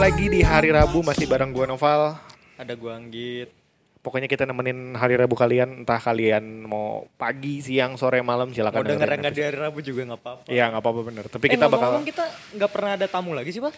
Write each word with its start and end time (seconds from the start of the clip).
lagi 0.00 0.32
di 0.32 0.40
hari 0.40 0.72
Rabu 0.72 1.04
masih 1.04 1.28
bareng 1.28 1.52
gua 1.52 1.68
Noval. 1.68 2.16
Ada 2.56 2.72
gua 2.72 2.96
Anggit. 2.96 3.52
Pokoknya 4.00 4.32
kita 4.32 4.48
nemenin 4.48 4.96
hari 4.96 5.12
Rabu 5.12 5.36
kalian, 5.36 5.84
entah 5.84 6.00
kalian 6.00 6.64
mau 6.64 7.04
pagi, 7.20 7.60
siang, 7.60 8.00
sore, 8.00 8.24
malam 8.24 8.48
silakan. 8.48 8.80
Mau 8.80 8.88
denger 8.88 9.12
nggak 9.20 9.34
di 9.36 9.42
hari 9.44 9.58
Rabu 9.60 9.84
juga 9.84 10.08
nggak 10.08 10.20
apa-apa. 10.24 10.48
Iya 10.48 10.72
nggak 10.72 10.80
apa-apa 10.80 11.00
bener. 11.04 11.24
Tapi 11.28 11.44
Eh, 11.44 11.50
kita 11.52 11.68
bakal 11.68 12.00
kita 12.00 12.24
nggak 12.56 12.70
pernah 12.72 12.90
ada 12.96 13.06
tamu 13.12 13.36
lagi 13.36 13.52
sih 13.52 13.60
pak? 13.60 13.76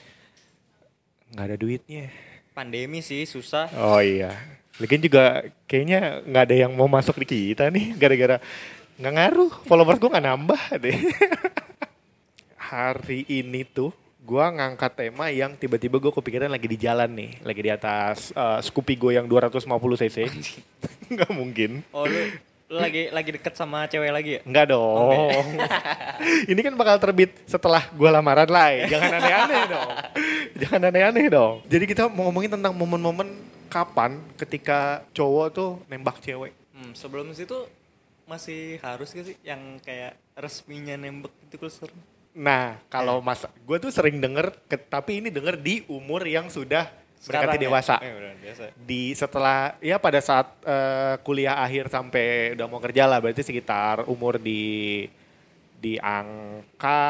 nggak 1.35 1.47
ada 1.51 1.57
duitnya. 1.59 2.07
Pandemi 2.55 3.03
sih 3.03 3.27
susah. 3.27 3.67
Oh 3.75 3.99
iya. 3.99 4.31
Lagian 4.79 5.03
juga 5.03 5.43
kayaknya 5.67 6.23
nggak 6.23 6.43
ada 6.47 6.55
yang 6.55 6.71
mau 6.79 6.87
masuk 6.87 7.19
di 7.27 7.51
kita 7.51 7.67
nih 7.67 7.99
gara-gara 7.99 8.39
nggak 8.95 9.13
ngaruh. 9.19 9.53
Followers 9.67 9.99
gua 9.99 10.15
nggak 10.15 10.27
nambah 10.31 10.63
deh. 10.87 10.99
Hari 12.71 13.27
ini 13.27 13.67
tuh 13.67 13.91
gua 14.23 14.55
ngangkat 14.55 14.93
tema 14.95 15.27
yang 15.35 15.59
tiba-tiba 15.59 15.99
gue 15.99 16.13
kepikiran 16.15 16.47
lagi 16.47 16.71
di 16.71 16.79
jalan 16.79 17.11
nih, 17.11 17.43
lagi 17.43 17.61
di 17.61 17.71
atas 17.71 18.31
eh, 18.31 18.59
Scoopy 18.63 18.95
gue 18.95 19.13
yang 19.19 19.27
250 19.27 19.67
cc. 19.99 20.19
Nggak 21.13 21.31
mungkin. 21.35 21.83
Oh 21.91 22.07
lu, 22.07 22.31
lu 22.71 22.79
lagi 22.79 23.11
lagi 23.11 23.31
deket 23.35 23.53
sama 23.59 23.85
cewek 23.91 24.15
lagi 24.15 24.31
ya? 24.39 24.41
Enggak 24.47 24.71
dong. 24.71 25.43
Ini 26.51 26.61
kan 26.63 26.75
bakal 26.79 26.97
terbit 27.03 27.35
setelah 27.45 27.83
gue 27.91 28.09
lamaran 28.09 28.47
lah. 28.49 28.71
ya. 28.71 28.97
Jangan 28.97 29.11
aneh-aneh 29.19 29.63
dong. 29.75 29.91
Jangan 30.57 30.81
aneh-aneh 30.89 31.27
dong. 31.29 31.55
Jadi 31.67 31.85
kita 31.85 32.07
mau 32.07 32.31
ngomongin 32.31 32.55
tentang 32.55 32.73
momen-momen 32.73 33.29
kapan 33.67 34.23
ketika 34.39 35.03
cowok 35.11 35.47
tuh 35.51 35.71
nembak 35.91 36.23
cewek. 36.23 36.55
Hmm, 36.73 36.95
sebelum 36.95 37.35
situ 37.35 37.59
masih 38.23 38.79
harus 38.81 39.11
gak 39.11 39.27
sih 39.29 39.37
yang 39.43 39.83
kayak 39.83 40.15
resminya 40.39 40.95
nembak 40.95 41.35
itu 41.45 41.59
kalau 41.59 41.73
serem? 41.75 41.99
Nah, 42.33 42.81
kalau 42.89 43.21
mas, 43.21 43.45
gue 43.45 43.77
tuh 43.77 43.93
sering 43.93 44.17
denger, 44.17 44.57
ke- 44.65 44.81
tapi 44.81 45.21
ini 45.21 45.29
denger 45.29 45.61
di 45.61 45.85
umur 45.85 46.25
yang 46.25 46.49
sudah 46.49 46.89
mendekati 47.29 47.57
ya? 47.61 47.63
dewasa. 47.69 47.95
Eh, 48.01 48.13
udah 48.17 48.33
biasa. 48.41 48.63
Di 48.75 49.03
setelah, 49.13 49.77
ya 49.85 50.01
pada 50.01 50.19
saat 50.19 50.49
eh, 50.65 51.15
kuliah 51.21 51.61
akhir 51.61 51.93
sampai 51.93 52.57
udah 52.57 52.67
mau 52.67 52.81
kerja 52.81 53.05
lah, 53.05 53.21
berarti 53.21 53.45
sekitar 53.45 54.09
umur 54.09 54.41
di 54.41 55.05
di 55.77 55.99
angka 55.99 57.03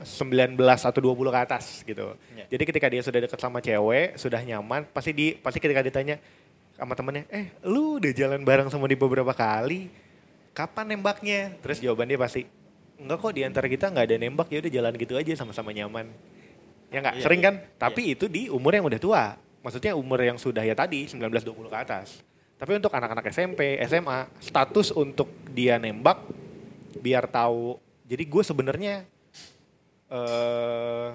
19 0.00 0.56
atau 0.56 1.00
20 1.04 1.28
ke 1.28 1.40
atas 1.44 1.84
gitu. 1.84 2.16
Ya. 2.32 2.48
Jadi 2.48 2.62
ketika 2.64 2.88
dia 2.88 3.04
sudah 3.04 3.20
dekat 3.20 3.36
sama 3.36 3.60
cewek, 3.60 4.16
sudah 4.16 4.40
nyaman, 4.40 4.88
pasti 4.90 5.12
di 5.12 5.36
pasti 5.36 5.60
ketika 5.60 5.84
ditanya 5.84 6.16
sama 6.74 6.96
temennya, 6.96 7.28
eh 7.28 7.52
lu 7.68 8.00
udah 8.00 8.08
jalan 8.10 8.40
bareng 8.42 8.72
sama 8.72 8.88
di 8.88 8.96
beberapa 8.96 9.36
kali, 9.36 9.92
kapan 10.56 10.96
nembaknya? 10.96 11.52
Terus 11.60 11.84
jawaban 11.84 12.08
dia 12.08 12.16
pasti, 12.16 12.48
enggak 12.98 13.18
kok 13.22 13.32
di 13.32 13.42
antara 13.46 13.66
kita 13.70 13.88
nggak 13.88 14.06
ada 14.10 14.16
nembak, 14.18 14.48
ya 14.50 14.58
udah 14.60 14.72
jalan 14.72 14.92
gitu 14.98 15.14
aja 15.14 15.32
sama-sama 15.38 15.70
nyaman. 15.70 16.10
Ya 16.90 16.98
enggak, 17.00 17.14
Iya, 17.18 17.22
sering 17.24 17.40
iya. 17.40 17.46
kan? 17.48 17.54
Tapi 17.78 18.02
itu 18.18 18.26
di 18.26 18.50
umur 18.50 18.74
yang 18.74 18.84
udah 18.86 19.00
tua. 19.00 19.24
Maksudnya 19.62 19.92
umur 19.94 20.18
yang 20.22 20.38
sudah 20.38 20.62
ya 20.62 20.74
tadi 20.74 21.06
19-20 21.06 21.70
ke 21.70 21.78
atas. 21.78 22.22
Tapi 22.58 22.74
untuk 22.74 22.90
anak-anak 22.90 23.30
SMP, 23.30 23.78
SMA, 23.86 24.26
status 24.42 24.90
untuk 24.90 25.30
dia 25.54 25.78
nembak 25.78 26.26
biar 26.98 27.30
tahu. 27.30 27.78
Jadi 28.08 28.24
gue 28.26 28.42
sebenarnya 28.42 28.94
eh 30.08 31.08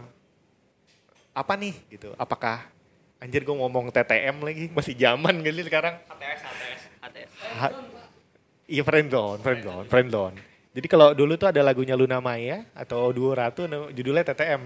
apa 1.34 1.54
nih 1.58 1.74
gitu? 1.90 2.14
Apakah 2.16 2.70
anjir 3.18 3.42
gue 3.42 3.56
ngomong 3.58 3.90
TTM 3.90 4.38
lagi 4.46 4.70
masih 4.70 4.94
zaman 4.94 5.42
sih 5.42 5.66
sekarang? 5.66 5.98
HTS, 6.08 6.42
HTS, 6.46 6.82
HTS. 7.02 7.32
Iya 8.70 8.84
friendzone, 8.86 9.40
friendzone, 9.44 9.88
friendzone. 9.90 10.53
Jadi 10.74 10.88
kalau 10.90 11.14
dulu 11.14 11.38
tuh 11.38 11.54
ada 11.54 11.62
lagunya 11.62 11.94
Luna 11.94 12.18
Maya 12.18 12.66
atau 12.74 13.14
Duo 13.14 13.30
Ratu 13.38 13.70
judulnya 13.94 14.26
TTM. 14.34 14.62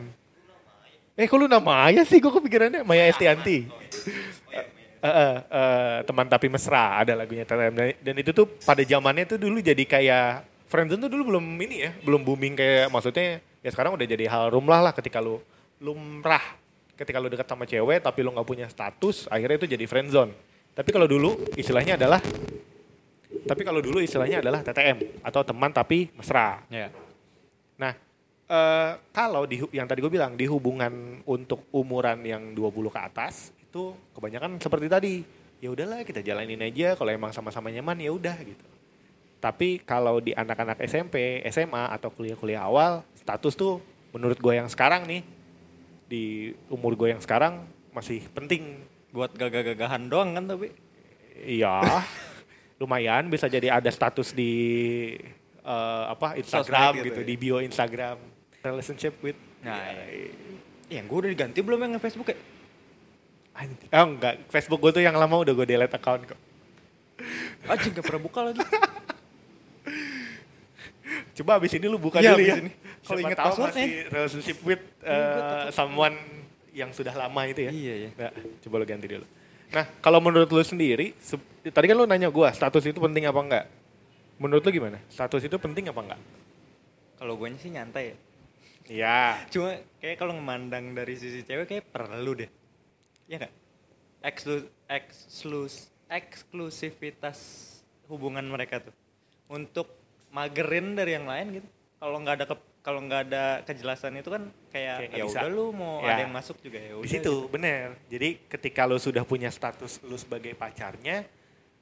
Eh 1.19 1.27
kok 1.27 1.35
Luna 1.35 1.59
Maya 1.59 2.07
sih? 2.07 2.23
Gue 2.23 2.31
kepikirannya 2.31 2.87
Maya 2.87 3.11
Estianti. 3.11 3.67
Eh, 4.97 5.13
eh, 5.13 5.37
eh, 5.45 5.97
teman 6.09 6.25
tapi 6.25 6.49
mesra 6.49 7.05
ada 7.05 7.13
lagunya 7.13 7.45
TTM 7.45 7.73
dan, 7.75 7.87
dan 8.01 8.15
itu 8.17 8.33
tuh 8.33 8.49
pada 8.65 8.81
zamannya 8.81 9.29
tuh 9.29 9.37
dulu 9.37 9.61
jadi 9.61 9.83
kayak 9.85 10.47
friendzone 10.65 11.05
tuh 11.05 11.11
dulu 11.13 11.37
belum 11.37 11.45
ini 11.63 11.75
ya, 11.85 11.91
belum 12.01 12.25
booming 12.25 12.57
kayak 12.57 12.89
maksudnya 12.89 13.37
ya 13.61 13.69
sekarang 13.69 13.93
udah 13.93 14.07
jadi 14.09 14.25
hal 14.25 14.49
rumlah 14.49 14.89
lah 14.89 14.93
ketika 14.97 15.21
lu 15.21 15.37
lumrah 15.77 16.41
ketika 16.97 17.21
lu 17.21 17.29
dekat 17.29 17.45
sama 17.45 17.69
cewek 17.69 18.01
tapi 18.01 18.25
lu 18.25 18.33
nggak 18.33 18.47
punya 18.49 18.65
status 18.65 19.29
akhirnya 19.29 19.61
itu 19.61 19.69
jadi 19.69 19.85
friendzone. 19.85 20.33
Tapi 20.73 20.89
kalau 20.89 21.05
dulu 21.05 21.45
istilahnya 21.53 21.93
adalah 21.93 22.17
tapi 23.47 23.61
kalau 23.63 23.79
dulu 23.79 24.03
istilahnya 24.03 24.43
adalah 24.43 24.59
TTM 24.61 25.23
atau 25.23 25.41
teman 25.41 25.71
tapi 25.71 26.11
mesra. 26.13 26.61
Ya. 26.67 26.91
Nah, 27.79 27.93
eh, 28.47 28.91
kalau 29.15 29.47
di 29.47 29.63
yang 29.71 29.87
tadi 29.87 30.03
gue 30.03 30.11
bilang 30.11 30.35
di 30.35 30.45
hubungan 30.45 31.23
untuk 31.23 31.65
umuran 31.71 32.19
yang 32.27 32.51
20 32.51 32.91
ke 32.91 32.99
atas 32.99 33.55
itu 33.57 33.95
kebanyakan 34.13 34.59
seperti 34.59 34.87
tadi. 34.91 35.15
Ya 35.57 35.73
udahlah 35.73 36.05
kita 36.05 36.21
jalanin 36.21 36.61
aja 36.61 36.93
kalau 36.93 37.09
emang 37.09 37.33
sama-sama 37.33 37.73
nyaman 37.73 37.97
ya 37.97 38.13
udah 38.13 38.37
gitu. 38.45 38.67
Tapi 39.37 39.81
kalau 39.85 40.17
di 40.17 40.33
anak-anak 40.33 40.81
SMP, 40.85 41.45
SMA 41.49 41.93
atau 41.93 42.09
kuliah-kuliah 42.09 42.65
awal, 42.65 43.05
status 43.17 43.53
tuh 43.53 43.81
menurut 44.13 44.37
gue 44.37 44.53
yang 44.53 44.69
sekarang 44.69 45.05
nih 45.05 45.21
di 46.09 46.53
umur 46.73 46.97
gue 46.97 47.13
yang 47.13 47.21
sekarang 47.21 47.65
masih 47.93 48.25
penting. 48.33 48.81
Buat 49.13 49.33
gagah-gagahan 49.37 50.09
doang 50.09 50.33
kan 50.37 50.45
tapi. 50.45 50.73
Iya. 51.41 51.81
lumayan 52.77 53.25
bisa 53.27 53.45
jadi 53.45 53.73
ada 53.73 53.89
status 53.89 54.31
di 54.31 54.51
eh, 55.59 56.03
apa 56.07 56.37
Instagram 56.37 57.01
gitu, 57.01 57.05
gitu 57.09 57.21
ya. 57.21 57.27
di 57.27 57.35
bio 57.35 57.57
Instagram 57.59 58.17
relationship 58.61 59.17
with 59.21 59.37
Nah, 59.57 59.81
iya. 60.07 61.01
Yang 61.01 61.05
gue 61.09 61.17
udah 61.17 61.31
diganti 61.33 61.59
belum 61.59 61.79
yang 61.81 61.91
Facebook 61.97 62.29
ya? 62.29 62.37
Oh 63.91 64.05
enggak, 64.05 64.45
Facebook 64.47 64.79
gue 64.79 64.91
tuh 64.93 65.03
yang 65.03 65.17
lama 65.17 65.41
udah 65.41 65.49
gue 65.51 65.65
delete 65.65 65.91
account 65.91 66.29
kok. 66.29 66.39
Anjing 67.73 67.91
gak 67.91 68.05
pernah 68.05 68.21
buka 68.21 68.39
lagi. 68.45 68.61
Coba 71.33 71.57
abis 71.57 71.73
ini 71.73 71.85
lu 71.89 71.97
buka 71.97 72.21
Iya, 72.21 72.33
dulu 72.33 72.43
ya. 72.45 72.55
ini. 72.61 72.71
Kalau 73.01 73.19
inget 73.19 73.37
tahu 73.37 73.49
passwordnya. 73.49 73.81
masih 73.81 73.91
relationship 74.13 74.57
with 74.61 74.83
takut. 75.01 75.73
someone 75.73 76.15
yang 76.69 76.89
sudah 76.93 77.13
lama 77.13 77.41
itu 77.49 77.65
ya. 77.65 77.71
Iya, 77.73 77.93
iya. 77.97 78.09
Nah, 78.13 78.31
coba 78.61 78.75
lu 78.77 78.85
ganti 78.85 79.07
dulu. 79.09 79.25
Nah, 79.67 79.85
kalau 79.99 80.19
menurut 80.21 80.47
lu 80.47 80.61
sendiri, 80.61 81.17
se- 81.17 81.41
tadi 81.69 81.85
kan 81.87 81.95
lu 81.95 82.05
nanya 82.05 82.29
gua, 82.29 82.49
status 82.51 82.83
itu 82.83 82.97
penting 82.97 83.25
apa 83.25 83.39
enggak? 83.39 83.65
Menurut 84.37 84.61
lu 84.61 84.71
gimana? 84.71 85.01
Status 85.09 85.41
itu 85.41 85.57
penting 85.57 85.89
apa 85.89 86.01
enggak? 86.03 86.21
Kalau 87.17 87.33
gue 87.33 87.49
sih 87.57 87.73
nyantai 87.73 88.13
ya. 88.13 88.15
Iya. 88.87 89.19
Cuma 89.49 89.69
kayak 89.99 90.15
kalau 90.15 90.33
memandang 90.37 90.93
dari 90.93 91.17
sisi 91.17 91.41
cewek 91.41 91.65
kayak 91.67 91.85
perlu 91.89 92.37
deh. 92.37 92.49
Iya 93.27 93.43
nggak? 93.43 93.53
Eksklu 94.23 94.57
ekslus 94.87 95.91
eksklusivitas 96.07 97.39
hubungan 98.07 98.47
mereka 98.47 98.79
tuh 98.79 98.95
untuk 99.51 99.91
magerin 100.31 100.95
dari 100.95 101.17
yang 101.17 101.27
lain 101.27 101.59
gitu. 101.59 101.67
Kalau 101.97 102.17
nggak 102.21 102.35
ada 102.39 102.45
ke- 102.47 102.65
kalau 102.79 103.03
nggak 103.03 103.21
ada 103.27 103.43
kejelasan 103.67 104.15
itu 104.15 104.31
kan 104.31 104.47
Kayak 104.71 105.11
kayak 105.11 105.17
ya 105.19 105.23
udah 105.27 105.49
lu 105.51 105.75
mau 105.75 105.99
Ya. 105.99 106.15
ada 106.15 106.21
yang 106.23 106.31
masuk 106.31 106.55
juga 106.63 106.79
ya 106.79 106.95
udah. 106.95 107.03
Di 107.03 107.09
situ, 107.09 107.33
bener. 107.51 107.99
Jadi 108.07 108.29
ketika 108.47 108.87
lu 108.87 108.95
sudah 108.95 109.27
punya 109.27 109.51
status 109.51 109.99
lu 110.07 110.15
sebagai 110.15 110.55
pacarnya, 110.55 111.27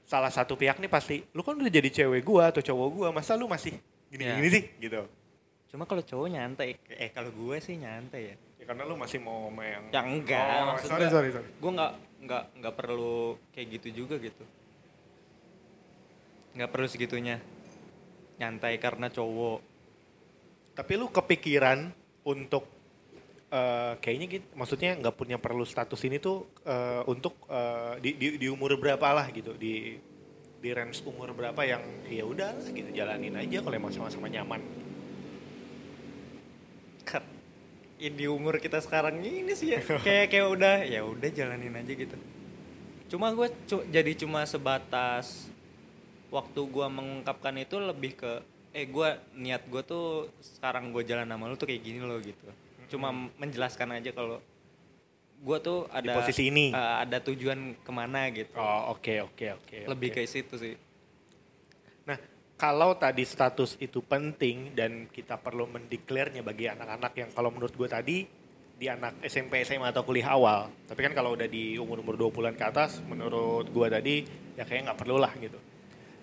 salah 0.05 0.29
satu 0.29 0.53
pihak 0.53 0.77
nih 0.77 0.87
pasti, 0.87 1.25
lu 1.31 1.41
kan 1.41 1.53
udah 1.53 1.67
jadi 1.67 1.89
cewek 1.91 2.21
gua 2.21 2.49
atau 2.49 2.61
cowok 2.61 2.89
gua, 2.91 3.07
masa 3.09 3.33
lu 3.33 3.45
masih 3.45 3.73
gini-gini 4.07 4.47
Ya. 4.47 4.53
sih? 4.53 4.63
Gitu. 4.79 5.01
Cuma 5.67 5.83
kalau 5.83 5.99
cowok 5.99 6.27
nyantai, 6.29 6.77
eh 6.87 7.09
kalau 7.09 7.27
gue 7.27 7.57
sih 7.57 7.75
nyantai 7.75 8.31
ya. 8.31 8.35
Ya 8.55 8.65
karena 8.65 8.85
lu 8.85 8.95
masih 8.95 9.19
mau 9.19 9.49
sama 9.49 9.65
yang... 9.65 9.83
Ya 9.89 10.01
enggak, 10.01 10.55
Oh, 10.55 10.65
maksud 10.71 10.87
sorry, 10.87 11.01
gua- 11.01 11.11
sorry, 11.11 11.29
sorry. 11.33 11.47
Gue 11.51 11.71
nggak 11.73 11.91
nggak 12.21 12.43
nggak 12.55 12.73
perlu 12.75 13.17
kayak 13.51 13.67
gitu 13.73 13.87
juga 13.97 14.15
gitu. 14.15 14.43
Nggak 16.53 16.69
perlu 16.69 16.87
segitunya. 16.87 17.37
Nyantai 18.37 18.77
karena 18.77 19.07
cowok. 19.07 19.59
Tapi 20.75 20.93
lu 20.95 21.07
kepikiran 21.07 21.91
untuk 22.23 22.67
eh, 23.55 23.93
kayaknya 24.03 24.27
gitu, 24.35 24.45
maksudnya 24.59 24.91
nggak 24.99 25.15
punya 25.15 25.39
perlu 25.39 25.63
status 25.63 26.03
ini 26.03 26.19
tuh 26.19 26.43
eh, 26.67 27.07
untuk 27.07 27.39
eh, 27.47 28.03
di, 28.03 28.11
di, 28.19 28.27
di 28.35 28.47
umur 28.51 28.75
berapa 28.75 29.07
lah 29.15 29.31
gitu, 29.31 29.55
di 29.55 29.95
di 30.59 30.69
range 30.73 31.05
umur 31.07 31.31
berapa 31.31 31.61
yang 31.61 31.83
ya 32.09 32.25
udah 32.25 32.57
gitu 32.73 32.89
jalanin 32.91 33.37
aja 33.37 33.63
kalau 33.63 33.75
emang 33.77 33.93
sama-sama 33.95 34.27
nyaman. 34.27 34.59
Ya 37.95 38.11
di 38.11 38.27
umur 38.27 38.59
kita 38.59 38.83
sekarang 38.83 39.23
ini 39.23 39.55
sih 39.55 39.71
ya 39.71 39.79
kayak 39.79 40.27
kayak 40.27 40.47
udah 40.51 40.75
ya 40.83 40.99
udah 41.07 41.29
jalanin 41.31 41.79
aja 41.79 41.93
gitu. 41.95 42.17
Cuma 43.07 43.31
gue 43.31 43.47
jadi 43.87 44.11
cuma 44.19 44.43
sebatas 44.43 45.47
waktu 46.27 46.59
gue 46.59 46.87
mengungkapkan 46.91 47.55
itu 47.55 47.79
lebih 47.79 48.19
ke 48.19 48.43
eh 48.75 48.83
gue 48.83 49.09
niat 49.39 49.63
gue 49.71 49.79
tuh 49.87 50.27
sekarang 50.43 50.91
gue 50.91 51.07
jalan 51.07 51.23
sama 51.23 51.47
lu 51.47 51.55
tuh 51.55 51.71
kayak 51.71 51.87
gini 51.87 52.03
loh 52.03 52.19
gitu. 52.19 52.43
Cuma 52.89 53.11
menjelaskan 53.13 53.99
aja 53.99 54.11
kalau 54.13 54.41
gue 55.35 55.57
tuh 55.61 55.85
Di 55.91 56.09
ada 56.09 56.11
posisi 56.17 56.49
ini. 56.49 56.71
eh, 56.73 56.95
ada 57.05 57.17
tujuan 57.21 57.77
ke 57.79 57.91
mana 57.91 58.31
gitu. 58.31 58.55
Oh 58.57 58.95
oke 58.95 59.31
oke 59.31 59.45
oke. 59.61 59.77
lebih 59.85 60.09
oke. 60.11 60.15
kayak 60.21 60.29
situ 60.31 60.55
sih. 60.57 60.75
Nah, 62.05 62.17
kalau 62.55 62.95
tadi 62.95 63.25
status 63.27 63.75
itu 63.77 63.99
penting 64.01 64.73
dan 64.73 65.11
kita 65.11 65.37
perlu 65.37 65.67
mendeklarnya 65.69 66.41
bagi 66.41 66.71
anak-anak 66.71 67.13
yang 67.17 67.29
kalau 67.35 67.51
menurut 67.51 67.75
gue 67.75 67.89
tadi 67.89 68.17
di 68.75 68.91
anak 68.91 69.23
SMP, 69.23 69.63
SMA 69.63 69.87
atau 69.87 70.03
kuliah 70.03 70.35
awal. 70.35 70.67
Tapi 70.83 70.99
kan 70.99 71.13
kalau 71.15 71.31
udah 71.33 71.47
di 71.47 71.79
umur-umur 71.79 72.19
20-an 72.19 72.55
ke 72.59 72.65
atas, 72.67 72.99
menurut 73.07 73.71
gua 73.71 73.87
tadi 73.87 74.27
ya 74.59 74.67
kayaknya 74.67 74.91
nggak 74.91 74.99
perlu 74.99 75.15
lah 75.15 75.31
gitu. 75.39 75.55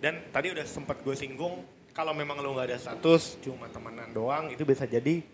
Dan 0.02 0.28
tadi 0.28 0.52
udah 0.52 0.66
sempat 0.68 1.00
gue 1.00 1.16
singgung, 1.16 1.64
kalau 1.96 2.12
memang 2.12 2.42
lu 2.44 2.52
nggak 2.52 2.68
ada 2.68 2.78
status, 2.78 3.40
cuma 3.40 3.70
temenan 3.72 4.10
doang, 4.12 4.52
itu 4.52 4.66
bisa 4.68 4.84
jadi 4.84 5.24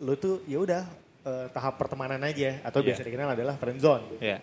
lu 0.00 0.14
tuh 0.16 0.42
ya 0.46 0.58
udah 0.58 0.82
eh, 1.24 1.46
tahap 1.50 1.78
pertemanan 1.78 2.20
aja 2.20 2.60
atau 2.62 2.82
Iya. 2.82 2.86
biasa 2.92 3.00
dikenal 3.04 3.28
adalah 3.32 3.54
friendzone. 3.56 4.20
Iya. 4.20 4.38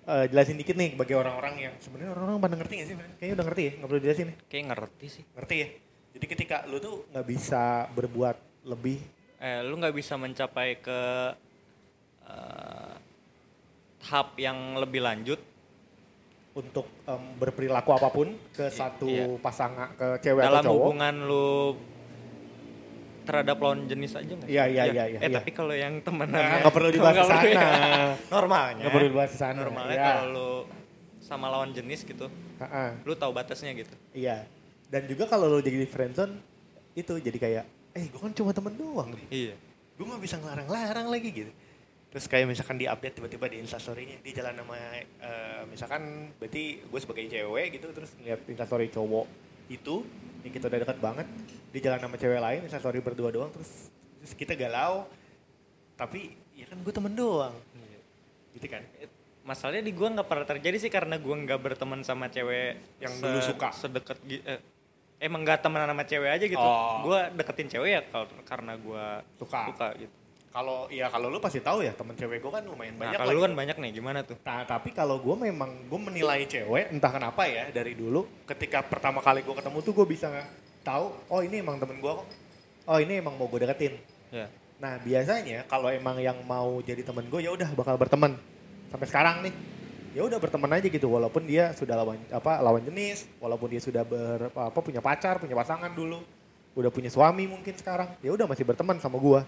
Eh, 0.00 0.24
jelasin 0.32 0.56
dikit 0.56 0.74
nih 0.74 0.96
bagi 0.96 1.14
orang-orang 1.14 1.54
yang 1.60 1.74
sebenarnya 1.78 2.10
orang-orang 2.16 2.40
pada 2.40 2.56
ngerti 2.56 2.74
gak 2.76 2.88
sih? 2.88 2.96
Kayaknya 3.20 3.34
udah 3.36 3.46
ngerti 3.46 3.62
ya, 3.62 3.72
nggak 3.76 3.88
perlu 3.88 4.00
jelasin 4.00 4.26
ya. 4.26 4.36
Kayak 4.48 4.64
ngerti 4.72 5.06
sih. 5.06 5.22
Ngerti 5.36 5.54
ya? 5.54 5.68
Jadi 6.10 6.26
ketika 6.26 6.56
lu 6.66 6.76
tuh 6.80 6.94
nggak 7.12 7.26
bisa 7.26 7.64
berbuat 7.94 8.36
lebih 8.66 8.98
Eh, 9.40 9.64
lu 9.64 9.80
nggak 9.80 9.96
bisa 9.96 10.20
mencapai 10.20 10.76
ke 10.76 11.00
eh, 12.28 12.92
tahap 14.00 14.36
yang 14.36 14.76
lebih 14.76 15.00
lanjut 15.00 15.40
untuk 16.50 16.84
em, 17.06 17.22
berperilaku 17.38 17.90
apa 17.94 18.08
pun 18.10 18.28
ke 18.50 18.66
satu 18.68 19.06
iya. 19.08 19.24
pasangan 19.38 19.94
ke 19.94 20.08
cewek 20.20 20.42
dalam 20.42 20.60
atau 20.60 20.72
cowok. 20.74 20.82
hubungan 20.82 21.14
lu 21.24 21.48
terhadap 23.22 23.56
lawan 23.56 23.84
jenis 23.84 24.12
aja 24.12 24.32
nggak? 24.32 24.48
Iya, 24.48 24.64
iya, 24.66 24.82
Ya. 24.82 24.84
iya, 24.86 25.04
iya, 25.06 25.18
Eh 25.18 25.28
iya. 25.28 25.36
tapi 25.36 25.50
kalau 25.50 25.72
yang 25.72 26.00
temenan 26.00 26.32
Nah, 26.32 26.42
ya, 26.42 26.56
nggak 26.60 26.74
perlu 26.74 26.88
dibahas 26.88 27.16
sana. 27.22 27.42
ya. 27.44 27.68
Normalnya. 28.34 28.82
Nggak 28.82 28.94
perlu 28.94 29.06
dibahas 29.08 29.32
sana, 29.32 29.58
Normalnya 29.58 29.94
iya. 29.94 30.06
kalau 30.10 30.24
lu 30.28 30.50
sama 31.20 31.46
lawan 31.46 31.70
jenis 31.70 32.02
gitu, 32.02 32.26
lu 33.02 33.14
tahu 33.14 33.30
batasnya 33.30 33.70
gitu. 33.72 33.94
iya. 34.10 34.44
Dan 34.86 35.06
juga 35.06 35.24
kalau 35.24 35.46
lu 35.46 35.60
jadi 35.60 35.86
friendzone 35.86 36.34
itu 36.92 37.14
jadi 37.16 37.38
kayak, 37.38 37.64
eh 37.94 38.10
gue 38.10 38.18
kan 38.18 38.34
cuma 38.34 38.50
temen 38.50 38.74
doang 38.74 39.14
nih. 39.14 39.26
Iya. 39.30 39.54
Gue 39.94 40.04
nggak 40.04 40.18
bisa 40.20 40.36
ngelarang-larang 40.36 41.06
lagi 41.06 41.30
gitu. 41.30 41.52
Terus 42.10 42.26
kayak 42.26 42.50
misalkan 42.50 42.74
di 42.74 42.90
update 42.90 43.14
tiba-tiba 43.14 43.46
di 43.46 43.62
instastorynya 43.62 44.18
di 44.18 44.34
jalan 44.34 44.58
sama 44.58 44.74
eh, 44.74 45.62
misalkan 45.70 46.02
berarti 46.34 46.82
gue 46.82 46.98
sebagai 46.98 47.30
cewek 47.30 47.78
gitu 47.78 47.86
terus 47.94 48.10
ngeliat 48.18 48.42
instastory 48.50 48.90
cowok 48.90 49.30
itu 49.70 50.02
yang 50.42 50.50
kita 50.50 50.66
udah 50.66 50.80
dekat 50.82 50.98
banget 50.98 51.26
di 51.70 51.78
jalan 51.78 51.98
sama 51.98 52.14
cewek 52.14 52.38
lain 52.38 52.60
instastory 52.64 52.98
berdua 52.98 53.30
doang 53.30 53.50
terus 53.50 53.88
terus 54.18 54.34
kita 54.34 54.52
galau 54.52 55.06
tapi 55.94 56.30
ya 56.52 56.66
kan 56.66 56.76
gue 56.76 56.90
temen 56.90 57.12
doang 57.12 57.54
gitu 58.52 58.66
kan 58.66 58.82
Masalahnya 59.40 59.80
di 59.80 59.90
gua 59.90 60.12
nggak 60.12 60.28
pernah 60.28 60.46
terjadi 60.46 60.76
sih 60.76 60.92
karena 60.92 61.16
gua 61.16 61.32
nggak 61.34 61.58
berteman 61.58 62.04
sama 62.04 62.28
cewek 62.28 62.76
Yang 63.00 63.14
dulu 63.18 63.40
suka. 63.40 63.72
sedekat 63.72 64.20
eh, 64.28 64.60
emang 65.16 65.40
nggak 65.40 65.64
temenan 65.64 65.88
sama 65.88 66.04
cewek 66.04 66.30
aja 66.30 66.44
gitu. 66.44 66.60
Oh. 66.60 67.00
Gua 67.02 67.32
deketin 67.32 67.66
cewek 67.66 67.90
ya 67.90 68.00
kalau 68.04 68.28
karena 68.44 68.76
gua 68.76 69.24
Suka. 69.40 69.72
suka 69.72 69.88
gitu. 69.96 70.12
kalau 70.50 70.90
ya 70.92 71.08
kalau 71.08 71.30
lu 71.30 71.40
pasti 71.40 71.58
tahu 71.58 71.80
ya 71.80 71.94
temen 71.94 72.12
cewek 72.12 72.38
gue 72.38 72.52
kan 72.52 72.62
lumayan 72.62 72.94
Nah, 72.94 73.00
banyak 73.00 73.18
kalau 73.18 73.32
lu 73.32 73.40
kan 73.40 73.50
gitu. 73.50 73.60
banyak 73.64 73.76
nih 73.80 73.90
gimana 73.94 74.18
tuh? 74.22 74.36
Nah, 74.42 74.62
tapi 74.66 74.90
kalau 74.90 75.16
gue 75.16 75.36
memang 75.40 75.70
gue 75.88 76.00
menilai 76.00 76.44
cewek 76.44 76.90
entah 76.90 77.10
kenapa 77.10 77.42
ya 77.46 77.70
dari 77.70 77.94
dulu 77.94 78.26
ketika 78.44 78.82
pertama 78.82 79.22
kali 79.22 79.40
gue 79.40 79.54
ketemu 79.56 79.78
tuh 79.80 79.92
gue 79.94 80.06
bisa 80.06 80.26
tahu 80.90 81.06
oh 81.30 81.40
ini 81.46 81.62
emang 81.62 81.78
temen 81.78 82.02
gue 82.02 82.12
kok. 82.12 82.26
Oh 82.90 82.98
ini 82.98 83.22
emang 83.22 83.38
mau 83.38 83.46
gue 83.46 83.62
deketin. 83.62 83.94
Ya. 84.30 84.46
nah 84.80 84.96
biasanya 84.96 85.66
kalau 85.68 85.92
emang 85.92 86.16
yang 86.22 86.38
mau 86.46 86.80
jadi 86.80 87.04
temen 87.04 87.26
gue 87.30 87.40
ya 87.42 87.54
udah 87.54 87.70
bakal 87.78 87.94
berteman. 87.94 88.34
Sampai 88.90 89.06
sekarang 89.06 89.46
nih 89.46 89.54
ya 90.10 90.26
udah 90.26 90.38
berteman 90.42 90.70
aja 90.74 90.90
gitu 90.90 91.06
walaupun 91.06 91.46
dia 91.46 91.70
sudah 91.78 91.94
lawan 91.94 92.18
apa 92.34 92.58
lawan 92.58 92.82
jenis 92.82 93.30
walaupun 93.38 93.70
dia 93.70 93.78
sudah 93.78 94.02
ber 94.02 94.50
apa 94.50 94.78
punya 94.82 94.98
pacar 94.98 95.38
punya 95.38 95.54
pasangan 95.54 95.94
dulu 95.94 96.18
udah 96.74 96.90
punya 96.90 97.10
suami 97.10 97.46
mungkin 97.46 97.70
sekarang 97.78 98.10
ya 98.18 98.34
udah 98.34 98.50
masih 98.50 98.66
berteman 98.66 98.98
sama 98.98 99.22
gue 99.22 99.40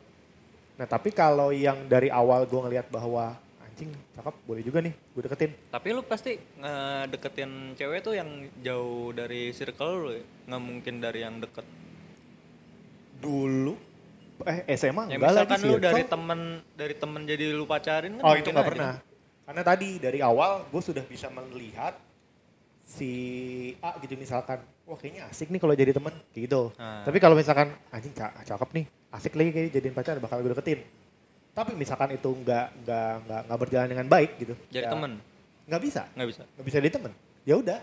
nah 0.79 0.87
tapi 0.87 1.11
kalau 1.11 1.51
yang 1.51 1.91
dari 1.91 2.15
awal 2.15 2.47
gue 2.47 2.61
ngelihat 2.63 2.87
bahwa 2.95 3.35
anjing 3.73 3.89
cakep 4.13 4.35
boleh 4.45 4.61
juga 4.61 4.79
nih 4.79 4.93
gue 4.93 5.23
deketin 5.23 5.51
Tapi 5.67 5.89
lu 5.91 6.03
pasti 6.03 6.31
ngedeketin 6.55 7.51
cewek 7.73 7.99
tuh 8.03 8.13
yang 8.13 8.29
jauh 8.61 9.11
dari 9.11 9.49
circle 9.51 9.93
lu 9.99 10.11
ya? 10.13 10.23
Nggak 10.47 10.63
mungkin 10.63 10.95
dari 10.99 11.21
yang 11.21 11.41
deket. 11.41 11.65
dulu 13.19 13.75
eh 14.43 14.67
SMA 14.75 15.07
Ya 15.07 15.17
enggak 15.17 15.33
lagi 15.33 15.47
misalkan 15.47 15.61
lu 15.63 15.73
circle. 15.73 15.87
dari 15.87 16.03
temen 16.05 16.41
dari 16.75 16.95
temen 16.95 17.21
jadi 17.23 17.45
lu 17.51 17.65
pacarin 17.65 18.13
kan 18.13 18.23
Oh 18.23 18.29
mungkin 18.29 18.43
itu 18.43 18.51
nggak 18.51 18.69
pernah. 18.69 18.95
Karena 19.43 19.63
tadi 19.63 19.89
dari 19.97 20.19
awal 20.21 20.67
gue 20.67 20.83
sudah 20.83 21.05
bisa 21.05 21.31
melihat 21.31 21.95
si 22.83 23.11
A 23.79 23.95
gitu 23.99 24.15
misalkan, 24.15 24.59
wah 24.85 24.95
kayaknya 24.95 25.25
asik 25.27 25.49
nih 25.49 25.57
kalau 25.57 25.73
jadi 25.73 25.95
kayak 25.95 26.13
gitu. 26.37 26.75
Ah. 26.77 27.01
Tapi 27.03 27.19
kalau 27.19 27.33
misalkan 27.33 27.73
anjing 27.89 28.13
ca- 28.13 28.35
cakep 28.45 28.69
nih, 28.73 28.85
asik 29.11 29.33
lagi 29.33 29.51
kayak 29.51 29.69
jadiin 29.73 29.95
pacar 29.95 30.19
bakal 30.19 30.39
gue 30.39 30.51
deketin. 30.51 30.81
Tapi 31.53 31.77
misalkan 31.77 32.17
itu 32.17 32.33
nggak 32.33 32.67
nggak 32.85 33.13
nggak 33.29 33.41
nggak 33.49 33.59
berjalan 33.61 33.89
dengan 33.93 34.07
baik 34.09 34.31
gitu. 34.41 34.55
Jadi 34.73 34.89
ya 34.89 34.93
temen 34.93 35.21
Nggak 35.69 35.83
bisa, 35.83 36.03
nggak 36.19 36.29
bisa. 36.29 36.43
nggak 36.43 36.67
bisa 36.67 36.77
jadi 36.83 36.93
teman. 36.93 37.13
Ya 37.47 37.55
udah. 37.61 37.81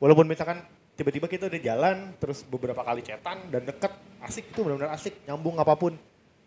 Walaupun 0.00 0.24
misalkan 0.24 0.64
tiba-tiba 0.94 1.26
kita 1.28 1.50
udah 1.50 1.60
jalan, 1.60 1.96
terus 2.16 2.46
beberapa 2.46 2.80
kali 2.80 3.02
chatan 3.04 3.38
dan 3.52 3.62
deket, 3.66 3.92
asik 4.24 4.50
itu 4.50 4.60
benar-benar 4.64 4.94
asik, 4.96 5.14
nyambung 5.28 5.58
apa 5.60 5.74
pun. 5.76 5.94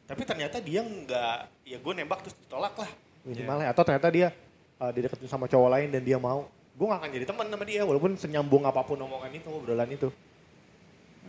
Tapi 0.08 0.24
ternyata 0.24 0.58
dia 0.64 0.82
nggak, 0.82 1.68
ya 1.68 1.78
gue 1.78 1.94
nembak 1.94 2.24
terus 2.24 2.36
ditolak 2.48 2.74
lah 2.80 2.90
minimalnya. 3.28 3.70
Atau 3.76 3.84
ternyata 3.84 4.08
dia 4.08 4.32
uh, 4.80 4.92
dideketin 4.92 5.28
sama 5.28 5.52
cowok 5.52 5.70
lain 5.78 5.90
dan 5.92 6.02
dia 6.02 6.16
mau, 6.16 6.48
gue 6.48 6.86
gak 6.88 7.00
akan 7.04 7.12
jadi 7.12 7.26
teman 7.28 7.46
sama 7.52 7.66
dia 7.68 7.82
walaupun 7.84 8.12
senyambung 8.16 8.64
apa 8.64 8.82
pun 8.88 8.98
omongan 8.98 9.32
itu, 9.36 9.50
obrolan 9.52 9.90
itu. 9.92 10.10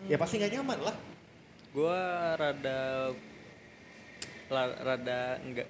Ya 0.06 0.15
pasti 0.15 0.38
nggak 0.38 0.53
nyaman 0.55 0.79
lah. 0.79 0.97
Gua 1.75 1.99
rada 2.38 3.12
rada 4.50 5.21
enggak 5.41 5.69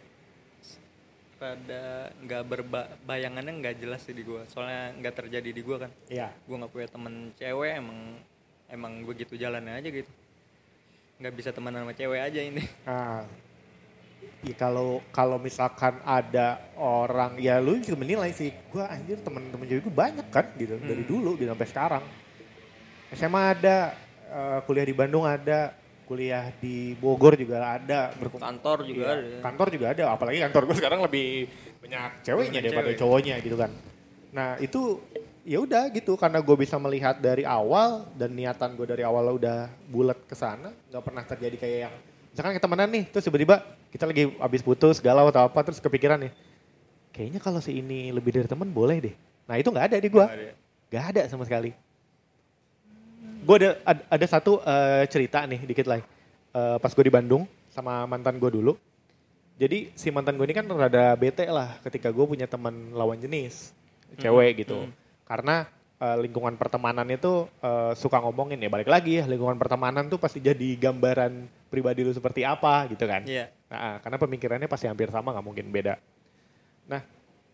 rada 1.38 2.10
nggak 2.18 2.42
berba 2.50 2.80
bayangannya 3.06 3.52
nggak 3.62 3.76
jelas 3.78 4.02
sih 4.02 4.14
di 4.14 4.26
gua. 4.26 4.42
Soalnya 4.50 4.90
nggak 4.98 5.14
terjadi 5.14 5.50
di 5.54 5.62
gua 5.62 5.86
kan. 5.86 5.90
Iya. 6.10 6.34
gua 6.46 6.56
nggak 6.66 6.72
punya 6.74 6.88
temen 6.90 7.14
cewek 7.38 7.72
emang 7.78 7.98
emang 8.68 8.92
begitu 9.06 9.38
jalannya 9.38 9.78
aja 9.78 9.88
gitu. 9.88 10.10
Nggak 11.22 11.34
bisa 11.34 11.50
temenan 11.54 11.86
sama 11.86 11.94
cewek 11.94 12.20
aja 12.22 12.40
ini. 12.42 12.62
Nah, 12.82 13.22
ya 14.50 14.54
kalau 14.58 14.98
kalau 15.14 15.38
misalkan 15.38 16.02
ada 16.02 16.58
orang 16.74 17.38
ya 17.38 17.62
lu 17.62 17.78
juga 17.78 18.02
menilai 18.02 18.34
sih. 18.34 18.50
Gue 18.74 18.82
anjir 18.82 19.22
temen-temen 19.22 19.66
cewek 19.66 19.82
gue 19.86 19.94
banyak 19.94 20.26
kan 20.34 20.46
gitu 20.58 20.74
dari 20.74 21.06
Hmm. 21.06 21.10
dulu 21.10 21.38
gitu 21.38 21.50
sampai 21.54 21.68
sekarang. 21.70 22.04
SMA 23.14 23.42
ada 23.54 23.76
eh, 24.28 24.58
kuliah 24.66 24.84
di 24.84 24.92
Bandung 24.92 25.22
ada 25.24 25.70
kuliah 26.08 26.48
di 26.56 26.96
Bogor 26.96 27.36
juga 27.36 27.76
ada. 27.76 28.08
Berkum- 28.16 28.40
kantor 28.40 28.82
juga 28.82 29.04
Iya, 29.04 29.12
ada. 29.14 29.38
kantor 29.44 29.68
juga 29.68 29.86
ada. 29.92 30.04
Apalagi 30.08 30.38
kantor 30.40 30.62
gue 30.64 30.76
sekarang 30.80 31.00
lebih 31.04 31.26
banyak 31.78 32.10
ceweknya 32.24 32.60
daripada 32.64 32.88
cewek. 32.88 32.98
cowoknya 32.98 33.34
gitu 33.38 33.56
kan. 33.56 33.70
Nah 34.32 34.56
itu 34.56 35.04
ya 35.44 35.60
udah 35.60 35.92
gitu. 35.92 36.16
Karena 36.16 36.40
gue 36.40 36.56
bisa 36.56 36.80
melihat 36.80 37.20
dari 37.20 37.44
awal 37.44 38.08
dan 38.16 38.32
niatan 38.32 38.72
gue 38.72 38.86
dari 38.88 39.04
awal 39.04 39.36
udah 39.36 39.68
bulat 39.86 40.16
ke 40.24 40.32
sana 40.32 40.72
nggak 40.88 41.04
pernah 41.04 41.22
terjadi 41.22 41.56
kayak 41.56 41.78
yang 41.84 41.94
misalkan 42.28 42.52
kita 42.54 42.64
temenan 42.64 42.88
nih 42.88 43.04
terus 43.08 43.24
tiba-tiba 43.24 43.56
kita 43.88 44.04
lagi 44.04 44.24
habis 44.36 44.60
putus 44.60 44.96
galau 44.98 45.28
atau 45.28 45.44
apa 45.44 45.60
terus 45.60 45.76
kepikiran 45.78 46.20
nih 46.20 46.32
kayaknya 47.10 47.40
kalau 47.40 47.58
si 47.58 47.72
ini 47.74 48.08
lebih 48.08 48.30
dari 48.30 48.46
temen 48.46 48.68
boleh 48.68 48.96
deh. 49.02 49.14
Nah 49.44 49.56
itu 49.56 49.68
nggak 49.68 49.86
ada 49.90 49.96
di 49.96 50.08
gue 50.08 50.24
Nggak 50.88 51.04
ada. 51.04 51.20
ada 51.20 51.22
sama 51.28 51.44
sekali 51.44 51.72
gue 53.48 53.56
ada 53.64 53.70
ad- 53.88 54.06
ada 54.12 54.26
satu 54.28 54.60
eh, 54.60 55.08
cerita 55.08 55.48
nih 55.48 55.64
dikit 55.64 55.88
lah 55.88 56.04
Eh, 56.48 56.76
pas 56.80 56.88
gue 56.88 57.04
di 57.04 57.12
Bandung 57.12 57.44
sama 57.68 58.08
mantan 58.08 58.40
gue 58.40 58.48
dulu 58.48 58.72
jadi 59.60 59.92
si 59.92 60.08
mantan 60.08 60.32
gue 60.40 60.48
ini 60.48 60.56
kan 60.56 60.64
rada 60.64 61.12
bete 61.12 61.44
lah 61.44 61.76
ketika 61.84 62.08
gue 62.08 62.24
punya 62.24 62.48
teman 62.48 62.92
lawan 62.96 63.20
jenis 63.20 63.76
cewek 64.16 64.64
gitu 64.64 64.88
hmm. 64.88 64.92
karena 65.28 65.68
eh, 66.00 66.16
lingkungan 66.24 66.56
pertemanan 66.56 67.04
itu 67.12 67.44
eh, 67.60 67.92
suka 68.00 68.16
ngomongin 68.24 68.56
ya 68.64 68.72
balik 68.72 68.88
lagi 68.88 69.20
ya 69.20 69.28
lingkungan 69.28 69.60
pertemanan 69.60 70.08
tuh 70.08 70.16
pasti 70.16 70.40
jadi 70.40 70.68
gambaran 70.80 71.68
pribadi 71.68 72.00
lu 72.00 72.16
seperti 72.16 72.48
apa 72.48 72.88
gitu 72.88 73.04
kan 73.04 73.28
iya 73.28 73.52
Nah, 73.68 74.00
karena 74.00 74.16
pemikirannya 74.16 74.68
pasti 74.68 74.88
hampir 74.88 75.12
sama 75.12 75.36
nggak 75.36 75.44
mungkin 75.44 75.68
beda. 75.68 76.00
Nah, 76.88 77.04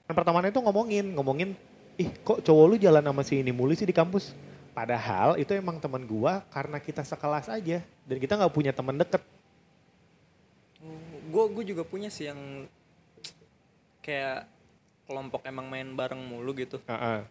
pertama 0.07 0.47
itu 0.47 0.63
ngomongin, 0.63 1.11
ngomongin, 1.11 1.59
ih 1.99 2.09
kok 2.23 2.39
cowok 2.47 2.65
lu 2.71 2.77
jalan 2.79 3.03
sama 3.03 3.23
si 3.27 3.43
ini 3.43 3.51
mulu 3.51 3.75
sih 3.75 3.83
di 3.83 3.91
kampus? 3.91 4.31
Padahal 4.75 5.39
itu 5.39 5.55
emang 5.55 5.79
teman 5.79 6.03
gua 6.03 6.43
karena 6.51 6.77
kita 6.77 7.01
sekelas 7.01 7.47
aja 7.47 7.79
dan 8.05 8.17
kita 8.19 8.35
nggak 8.35 8.53
punya 8.53 8.75
teman 8.75 8.99
deket. 8.99 9.23
gue 11.25 11.45
gue 11.51 11.65
juga 11.67 11.83
punya 11.83 12.07
sih 12.07 12.31
yang 12.31 12.39
kayak 13.99 14.47
kelompok 15.03 15.43
emang 15.43 15.67
main 15.67 15.91
bareng 15.91 16.21
mulu 16.21 16.55
gitu 16.55 16.79
Heeh. 16.85 17.27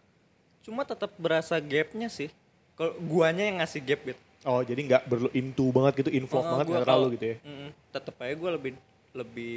cuma 0.60 0.84
tetap 0.84 1.08
berasa 1.16 1.56
gapnya 1.56 2.12
sih 2.12 2.28
kalau 2.74 2.92
guanya 3.00 3.48
yang 3.48 3.64
ngasih 3.64 3.80
gap 3.80 4.00
gitu 4.04 4.20
Oh 4.44 4.60
jadi 4.60 4.76
nggak 4.76 5.08
berlu 5.08 5.32
into 5.32 5.72
banget 5.72 6.04
gitu, 6.04 6.10
involve 6.12 6.44
Oh, 6.44 6.52
banget 6.52 6.66
nggak 6.68 6.84
terlalu 6.84 7.06
gitu 7.16 7.24
ya? 7.24 7.36
Mm-mm. 7.40 7.70
tetep 7.88 8.14
aja 8.20 8.34
gue 8.36 8.50
lebih 8.52 8.72
lebih 9.16 9.56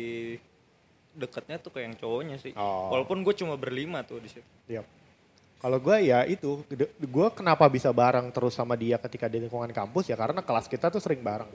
deketnya 1.12 1.58
tuh 1.60 1.72
ke 1.76 1.80
yang 1.84 1.92
cowoknya 2.00 2.40
sih 2.40 2.56
Oh. 2.56 2.88
walaupun 2.96 3.20
gue 3.20 3.36
cuma 3.36 3.60
berlima 3.60 4.00
tuh 4.08 4.24
di 4.24 4.32
situ 4.32 4.48
Iya. 4.64 4.88
Kalau 5.58 5.82
gua 5.82 5.98
ya 5.98 6.22
itu, 6.30 6.62
gua 7.10 7.34
kenapa 7.34 7.66
bisa 7.66 7.90
bareng 7.90 8.30
terus 8.30 8.54
sama 8.54 8.78
dia 8.78 9.02
ketika 9.02 9.26
di 9.26 9.42
lingkungan 9.42 9.74
kampus 9.74 10.06
ya 10.06 10.14
karena 10.14 10.46
kelas 10.46 10.70
kita 10.70 10.94
tuh 10.94 11.02
sering 11.02 11.26
bareng. 11.26 11.50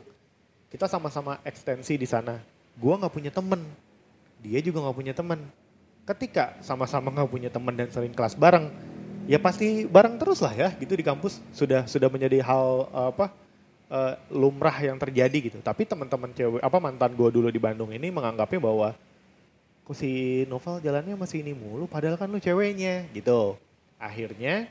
Kita 0.66 0.90
sama-sama 0.90 1.38
ekstensi 1.47 1.94
di 1.94 2.09
sana. 2.09 2.40
gua 2.73 2.97
nggak 2.97 3.12
punya 3.12 3.28
temen, 3.28 3.61
dia 4.40 4.59
juga 4.64 4.80
nggak 4.80 4.97
punya 4.97 5.14
temen. 5.14 5.44
Ketika 6.09 6.56
sama-sama 6.64 7.12
nggak 7.12 7.30
punya 7.30 7.50
temen 7.52 7.75
dan 7.76 7.92
sering 7.92 8.11
kelas 8.16 8.32
bareng, 8.35 8.73
ya 9.30 9.38
pasti 9.38 9.87
bareng 9.87 10.18
terus 10.18 10.42
lah 10.42 10.50
ya 10.56 10.68
gitu 10.80 10.97
di 10.99 11.04
kampus 11.04 11.38
sudah 11.54 11.85
sudah 11.87 12.09
menjadi 12.09 12.42
hal 12.42 12.88
apa 12.90 13.30
eh, 13.92 14.14
lumrah 14.32 14.75
yang 14.82 14.99
terjadi 14.99 15.52
gitu. 15.52 15.59
Tapi 15.62 15.85
teman-teman 15.87 16.32
cewek 16.35 16.64
apa 16.64 16.78
mantan 16.80 17.12
gua 17.14 17.28
dulu 17.30 17.52
di 17.52 17.61
Bandung 17.61 17.92
ini 17.92 18.09
menganggapnya 18.09 18.59
bahwa 18.59 18.88
kok 19.85 19.94
si 19.94 20.42
Novel 20.49 20.80
jalannya 20.82 21.14
masih 21.14 21.42
ini 21.44 21.52
mulu 21.54 21.87
padahal 21.87 22.16
kan 22.18 22.26
lu 22.32 22.42
ceweknya 22.42 23.06
gitu. 23.14 23.54
Akhirnya 24.02 24.66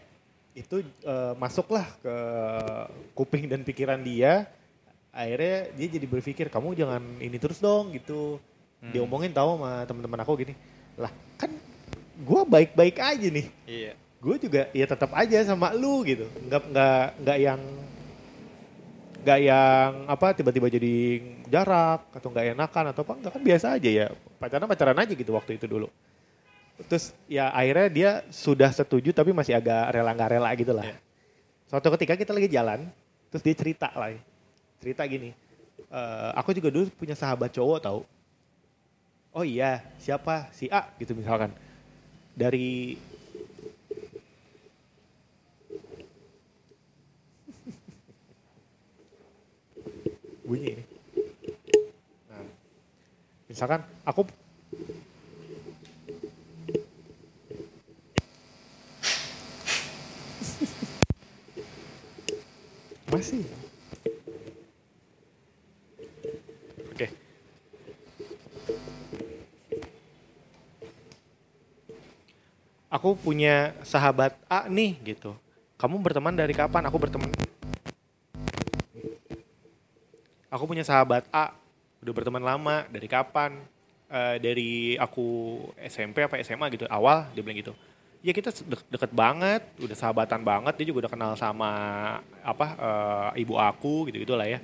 itu 0.52 0.84
eh, 0.84 1.34
masuklah 1.40 1.88
ke 2.04 2.16
kuping 3.16 3.48
dan 3.48 3.64
pikiran 3.64 4.04
dia. 4.04 4.52
Akhirnya 5.16 5.72
dia 5.72 5.88
jadi 5.88 6.08
berpikir 6.08 6.52
kamu 6.52 6.76
jangan 6.76 7.00
ini 7.24 7.40
terus 7.40 7.64
dong 7.64 7.96
gitu. 7.96 8.44
Hmm. 8.84 8.92
Diomongin 8.92 9.32
tahu 9.32 9.56
sama 9.56 9.88
teman-teman 9.88 10.20
aku 10.28 10.36
gini. 10.36 10.54
Lah 11.00 11.12
kan 11.40 11.56
gua 12.22 12.44
baik-baik 12.44 13.02
aja 13.02 13.28
nih 13.34 13.48
Iya. 13.66 13.92
gue 14.22 14.36
juga 14.38 14.70
ya 14.78 14.86
tetap 14.86 15.10
aja 15.18 15.42
sama 15.42 15.74
lu 15.74 16.06
gitu 16.06 16.30
nggak 16.46 16.70
nggak 16.70 17.06
nggak 17.26 17.38
yang 17.42 17.62
nggak 19.26 19.40
yang 19.42 19.90
apa 20.06 20.28
tiba-tiba 20.38 20.70
jadi 20.70 20.96
jarak 21.50 22.06
atau 22.14 22.30
nggak 22.30 22.54
enakan 22.54 22.86
atau 22.94 23.02
apa 23.02 23.14
nggak 23.18 23.34
kan 23.34 23.42
biasa 23.42 23.66
aja 23.82 23.90
ya 23.90 24.08
pacaran 24.38 24.70
pacaran 24.70 24.98
aja 25.02 25.14
gitu 25.18 25.34
waktu 25.34 25.58
itu 25.58 25.66
dulu 25.66 25.90
terus 26.90 27.14
ya 27.30 27.50
akhirnya 27.52 27.88
dia 27.90 28.12
sudah 28.30 28.72
setuju 28.72 29.12
tapi 29.12 29.34
masih 29.34 29.56
agak 29.58 29.92
rela 29.94 30.12
nggak 30.14 30.32
rela 30.32 30.50
gitu 30.56 30.74
lah. 30.74 30.86
Iya. 30.86 30.98
suatu 31.70 31.88
ketika 32.00 32.16
kita 32.20 32.32
lagi 32.36 32.50
jalan 32.52 32.80
terus 33.32 33.44
dia 33.44 33.56
cerita 33.56 33.88
lah 33.96 34.12
cerita 34.84 35.04
gini 35.08 35.32
"Eh, 35.92 36.32
aku 36.36 36.52
juga 36.56 36.70
dulu 36.72 36.88
punya 36.96 37.16
sahabat 37.16 37.52
cowok 37.54 37.80
tahu 37.80 38.00
oh 39.32 39.48
iya 39.48 39.80
siapa? 40.00 40.48
Si 40.52 40.68
A 40.72 40.88
gitu 41.00 41.16
misalkan. 41.16 41.52
Dari 42.32 42.96
bunyi 50.48 50.80
ini. 50.80 50.84
Nah, 52.32 52.40
misalkan 53.52 53.84
aku 54.08 54.24
masih. 63.12 63.44
Oke. 66.96 67.12
Aku 72.88 73.20
punya 73.20 73.76
sahabat 73.84 74.40
A 74.48 74.72
nih 74.72 74.96
gitu. 75.04 75.36
Kamu 75.76 76.00
berteman 76.00 76.32
dari 76.32 76.56
kapan? 76.56 76.88
Aku 76.88 76.96
berteman 76.96 77.30
aku 80.52 80.68
punya 80.68 80.84
sahabat 80.84 81.24
A 81.32 81.56
udah 82.04 82.12
berteman 82.12 82.44
lama 82.44 82.84
dari 82.92 83.08
kapan 83.08 83.56
Eh, 84.12 84.38
dari 84.44 85.00
aku 85.00 85.56
SMP 85.80 86.20
apa 86.20 86.36
SMA 86.44 86.68
gitu 86.76 86.84
awal 86.92 87.32
dia 87.32 87.40
bilang 87.40 87.56
gitu 87.56 87.72
ya 88.22 88.32
kita 88.38 88.54
de- 88.54 88.88
deket 88.94 89.12
banget 89.12 89.66
udah 89.82 89.98
sahabatan 89.98 90.46
banget 90.46 90.74
dia 90.78 90.86
juga 90.94 91.06
udah 91.06 91.12
kenal 91.12 91.32
sama 91.34 91.72
apa 92.46 92.68
eh, 92.78 93.42
ibu 93.42 93.58
aku 93.58 94.10
gitu 94.10 94.22
gitulah 94.22 94.46
ya. 94.46 94.62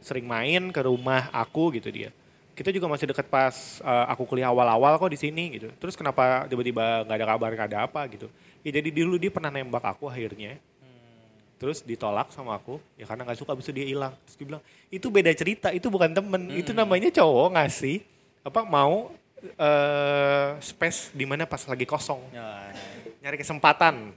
Sering 0.00 0.24
main 0.24 0.72
ke 0.72 0.80
rumah 0.84 1.28
aku 1.32 1.76
gitu 1.76 1.88
dia. 1.92 2.12
Kita 2.56 2.68
juga 2.68 2.92
masih 2.92 3.08
deket 3.08 3.26
pas 3.32 3.80
eh, 3.80 4.06
aku 4.12 4.28
kuliah 4.28 4.52
awal-awal 4.52 5.00
kok 5.00 5.12
di 5.12 5.18
sini 5.20 5.56
gitu. 5.56 5.68
Terus 5.80 5.96
kenapa 5.96 6.44
tiba-tiba 6.44 7.08
nggak 7.08 7.16
ada 7.16 7.26
kabar 7.26 7.50
nggak 7.56 7.68
ada 7.72 7.80
apa 7.88 8.00
gitu. 8.12 8.28
Ya 8.60 8.70
jadi 8.76 8.88
dulu 8.92 9.16
dia 9.16 9.32
pernah 9.32 9.48
nembak 9.48 9.84
aku 9.96 10.08
akhirnya. 10.12 10.60
Terus 11.60 11.84
ditolak 11.84 12.32
sama 12.32 12.56
aku 12.56 12.80
ya 12.96 13.04
karena 13.04 13.28
nggak 13.28 13.36
suka 13.36 13.52
bisa 13.52 13.68
dia 13.68 13.84
hilang. 13.84 14.16
Terus 14.24 14.36
dia 14.40 14.46
bilang 14.48 14.62
itu 14.88 15.06
beda 15.12 15.32
cerita 15.36 15.68
itu 15.72 15.88
bukan 15.92 16.12
temen 16.12 16.48
itu 16.56 16.72
namanya 16.72 17.12
cowok 17.12 17.52
ngasih 17.56 18.00
apa 18.40 18.64
mau 18.64 19.12
eh 19.56 20.48
space 20.60 21.12
di 21.12 21.24
mana 21.28 21.44
pas 21.44 21.60
lagi 21.68 21.84
kosong. 21.84 22.20
Ya, 22.32 22.72
nyari 23.20 23.36
kesempatan 23.36 24.16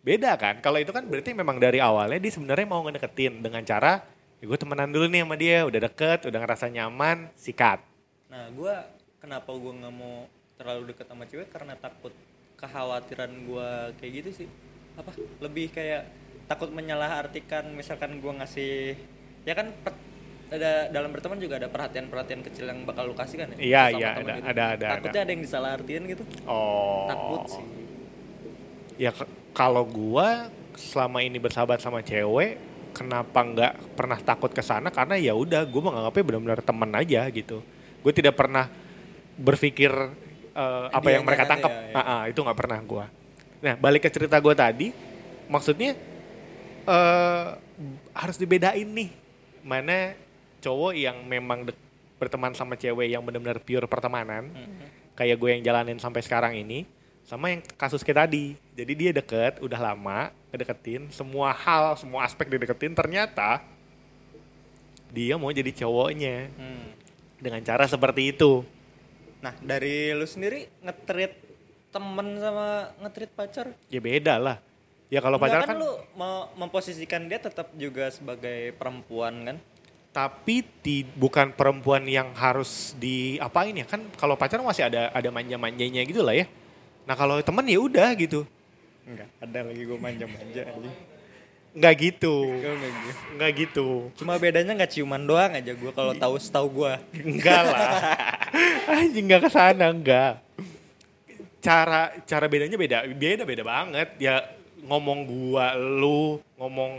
beda 0.00 0.34
kan 0.34 0.58
kalau 0.58 0.78
itu 0.78 0.90
kan 0.90 1.06
berarti 1.06 1.30
memang 1.30 1.58
dari 1.58 1.78
awalnya 1.78 2.18
dia 2.18 2.32
sebenarnya 2.32 2.66
mau 2.66 2.82
ngedeketin 2.82 3.38
dengan 3.38 3.62
cara 3.62 4.02
ya 4.38 4.44
gue 4.44 4.58
temenan 4.58 4.90
dulu 4.90 5.06
nih 5.06 5.22
sama 5.22 5.36
dia 5.36 5.58
udah 5.62 5.80
deket 5.82 6.18
udah 6.26 6.38
ngerasa 6.38 6.66
nyaman 6.68 7.30
sikat 7.34 7.78
Nah, 8.26 8.48
gua 8.56 8.80
kenapa 9.20 9.52
gua 9.52 9.76
nggak 9.76 9.92
mau 9.92 10.24
terlalu 10.56 10.88
deket 10.88 11.04
sama 11.04 11.28
cewek 11.28 11.52
karena 11.52 11.76
takut 11.76 12.16
kekhawatiran 12.56 13.28
gua 13.44 13.92
kayak 14.00 14.24
gitu 14.24 14.30
sih. 14.32 14.48
Apa? 14.96 15.12
Lebih 15.36 15.68
kayak 15.68 16.08
takut 16.48 16.72
menyalahartikan 16.72 17.68
misalkan 17.76 18.24
gua 18.24 18.40
ngasih 18.40 18.96
ya 19.44 19.52
kan 19.52 19.68
ada 20.48 20.88
dalam 20.88 21.12
berteman 21.12 21.44
juga 21.44 21.60
ada 21.60 21.68
perhatian-perhatian 21.68 22.40
kecil 22.40 22.64
yang 22.64 22.88
bakal 22.88 23.04
lu 23.04 23.12
kasih 23.12 23.36
kan 23.36 23.52
ya? 23.52 23.56
Iya, 23.60 23.82
iya, 24.00 24.08
ada- 24.16 24.32
gitu. 24.32 24.48
ada- 24.48 24.68
ada- 24.80 24.90
Takutnya 24.96 25.20
ada 25.28 25.32
yang 25.36 25.42
disalahartiin 25.44 26.02
gitu. 26.08 26.24
oh 26.48 27.04
Takut 27.12 27.40
sih. 27.52 27.64
Ya 28.96 29.10
kalau 29.52 29.84
gua 29.84 30.48
selama 30.74 31.20
ini 31.20 31.36
bersahabat 31.36 31.78
sama 31.78 32.00
cewek 32.00 32.56
kenapa 32.92 33.38
nggak 33.38 33.72
pernah 33.94 34.18
takut 34.18 34.48
ke 34.48 34.60
sana 34.60 34.88
karena 34.88 35.16
ya 35.16 35.32
udah 35.32 35.64
gua 35.64 35.92
menganggapnya 35.92 36.24
benar-benar 36.24 36.60
teman 36.60 36.90
aja 36.92 37.24
gitu 37.28 37.60
gue 38.02 38.12
tidak 38.12 38.34
pernah 38.34 38.66
berpikir 39.36 39.92
eh, 40.52 40.86
apa 40.90 41.08
yang 41.08 41.22
mereka 41.22 41.46
tangkap 41.46 41.70
ya, 41.70 42.02
ya. 42.02 42.14
Itu 42.28 42.42
nggak 42.42 42.58
pernah 42.58 42.78
gua 42.82 43.06
nah 43.62 43.78
balik 43.78 44.02
ke 44.02 44.10
cerita 44.10 44.36
gua 44.38 44.52
tadi 44.52 44.90
maksudnya 45.46 45.94
eh 46.82 47.46
harus 48.12 48.36
dibedain 48.36 48.86
nih 48.86 49.10
mana 49.62 50.18
cowok 50.58 50.92
yang 50.94 51.22
memang 51.22 51.66
dek- 51.66 51.78
berteman 52.18 52.54
sama 52.54 52.74
cewek 52.74 53.10
yang 53.10 53.22
benar-benar 53.22 53.58
pure 53.58 53.86
pertemanan 53.86 54.50
Mhm. 54.50 55.14
kayak 55.14 55.36
gue 55.36 55.48
yang 55.52 55.62
jalanin 55.62 55.98
sampai 55.98 56.22
sekarang 56.22 56.54
ini 56.54 56.86
sama 57.22 57.54
yang 57.54 57.62
kasus 57.78 58.02
kayak 58.02 58.26
tadi. 58.28 58.54
Jadi 58.74 58.92
dia 58.92 59.10
deket 59.14 59.62
udah 59.62 59.78
lama 59.78 60.30
ngedeketin 60.52 61.08
semua 61.08 61.54
hal 61.54 61.96
semua 61.96 62.28
aspek 62.28 62.44
dideketin 62.44 62.92
ternyata 62.92 63.64
dia 65.12 65.36
mau 65.36 65.52
jadi 65.52 65.70
cowoknya. 65.72 66.48
Hmm. 66.56 66.88
dengan 67.42 67.58
cara 67.66 67.90
seperti 67.90 68.30
itu. 68.30 68.62
Nah, 69.42 69.50
dari 69.58 70.14
lu 70.14 70.22
sendiri 70.22 70.70
ngetrit 70.78 71.34
temen 71.90 72.38
sama 72.38 72.94
ngetrit 73.02 73.34
pacar? 73.34 73.66
Ya 73.90 73.98
beda 73.98 74.38
lah. 74.38 74.56
Ya 75.10 75.18
kalau 75.18 75.42
Enggak 75.42 75.66
pacaran 75.66 75.74
kan, 75.74 75.76
lu 75.82 75.92
mau 76.14 76.54
memposisikan 76.54 77.26
dia 77.26 77.42
tetap 77.42 77.74
juga 77.74 78.14
sebagai 78.14 78.70
perempuan 78.78 79.34
kan? 79.42 79.58
tapi 80.12 80.60
ti- 80.84 81.08
bukan 81.16 81.56
perempuan 81.56 82.04
yang 82.04 82.30
harus 82.36 82.92
diapain 83.00 83.74
ya. 83.74 83.88
Kan 83.90 84.06
kalau 84.14 84.38
pacaran 84.38 84.62
masih 84.62 84.86
ada 84.86 85.10
ada 85.10 85.28
manja-manjanya 85.34 86.04
gitu 86.06 86.22
lah 86.22 86.36
ya 86.38 86.46
nah 87.04 87.14
kalau 87.18 87.38
temen 87.42 87.66
ya 87.66 87.78
udah 87.82 88.10
gitu 88.14 88.46
Enggak, 89.02 89.28
ada 89.42 89.58
lagi 89.66 89.82
gue 89.82 89.98
manja-manja 89.98 90.62
gitu 90.62 90.90
enggak 91.72 91.94
gitu. 91.96 92.34
nggak 93.32 93.52
gitu 93.56 93.88
Cuma 94.20 94.36
bedanya 94.36 94.76
nggak 94.76 94.92
ciuman 94.92 95.24
doang 95.24 95.56
aja 95.56 95.72
gue 95.72 95.92
kalau 95.96 96.12
tahu 96.12 96.36
setahu 96.36 96.68
gue. 96.84 96.92
Enggak 97.24 97.64
lah. 97.64 97.90
Anjing 99.00 99.24
enggak 99.24 99.48
ke 99.48 99.50
sana, 99.50 99.88
enggak. 99.88 100.36
Cara 101.64 102.12
cara 102.28 102.44
bedanya 102.44 102.76
beda. 102.76 103.08
Beda 103.16 103.48
beda 103.48 103.64
banget. 103.64 104.20
Ya 104.20 104.44
ngomong 104.82 105.24
gua 105.24 105.78
lu, 105.78 106.42
ngomong 106.58 106.92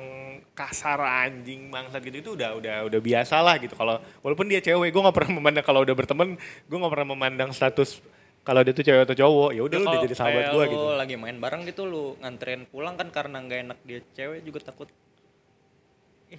kasar 0.53 1.01
anjing 1.01 1.67
bangsat 1.67 1.99
gitu 2.05 2.17
itu 2.21 2.31
udah 2.39 2.55
udah 2.55 2.75
udah 2.87 2.99
biasa 3.03 3.43
lah 3.43 3.59
gitu. 3.59 3.75
Kalau 3.75 3.99
walaupun 4.23 4.47
dia 4.47 4.63
cewek, 4.63 4.89
gua 4.95 5.09
nggak 5.09 5.17
pernah 5.19 5.31
memandang 5.35 5.65
kalau 5.67 5.83
udah 5.83 5.95
berteman, 5.95 6.39
gua 6.65 6.77
nggak 6.79 6.93
pernah 6.95 7.09
memandang 7.11 7.49
status 7.51 7.99
kalau 8.43 8.59
dia 8.59 8.71
tuh 8.71 8.83
cewek 8.83 9.03
atau 9.03 9.15
cowok. 9.17 9.49
Ya 9.51 9.61
udah 9.61 9.77
lu 9.77 9.85
udah 9.85 10.01
jadi 10.01 10.15
sahabat 10.15 10.43
lu 10.49 10.59
gitu. 10.65 10.87
lagi 10.93 11.15
main 11.15 11.37
bareng 11.37 11.63
gitu 11.63 11.83
lu 11.83 12.19
nganterin 12.19 12.63
pulang 12.65 12.93
kan 12.93 13.07
karena 13.07 13.39
nggak 13.39 13.59
enak 13.63 13.79
dia 13.81 13.99
cewek 14.13 14.43
juga 14.43 14.59
takut. 14.61 14.87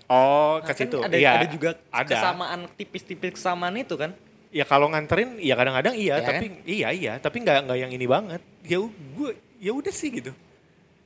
Oh, 0.04 0.58
Nah, 0.58 0.66
ke 0.66 0.66
kan 0.68 0.76
situ. 0.76 0.98
ada, 0.98 1.14
Iya, 1.14 1.30
ada 1.32 1.46
juga 1.46 1.70
ada. 1.88 2.10
kesamaan 2.10 2.60
tipis-tipis 2.74 3.30
kesamaan 3.32 3.78
itu 3.78 3.94
kan? 3.94 4.10
Ya 4.50 4.62
kalau 4.62 4.86
nganterin 4.86 5.38
ya 5.38 5.54
kadang-kadang 5.54 5.94
iya, 5.94 6.18
Ya 6.18 6.26
tapi 6.26 6.46
iya 6.64 6.88
iya, 6.90 7.12
tapi 7.16 7.40
nggak 7.40 7.66
nggak 7.66 7.78
yang 7.78 7.90
ini 7.90 8.06
banget. 8.06 8.42
Ya 8.62 8.78
gua 9.14 9.30
ya 9.56 9.70
udah 9.70 9.90
sih 9.90 10.10
gitu. 10.12 10.34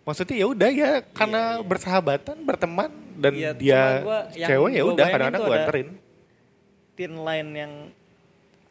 Maksudnya 0.02 0.40
ya 0.40 0.46
udah 0.48 0.68
ya 0.68 0.90
karena 1.12 1.60
bersahabatan, 1.60 2.36
berteman 2.42 2.88
dan 3.14 3.32
Iya, 3.36 3.50
dia 3.52 3.76
cuma 4.00 4.04
gua- 4.04 4.26
cewek 4.32 4.70
ya 4.72 4.82
udah 4.82 5.06
kadang-kadang 5.06 5.36
tuh 5.36 5.44
gua 5.44 5.52
ada- 5.52 5.64
anterin. 5.68 5.88
Thin 6.96 7.12
line 7.14 7.50
yang 7.54 7.72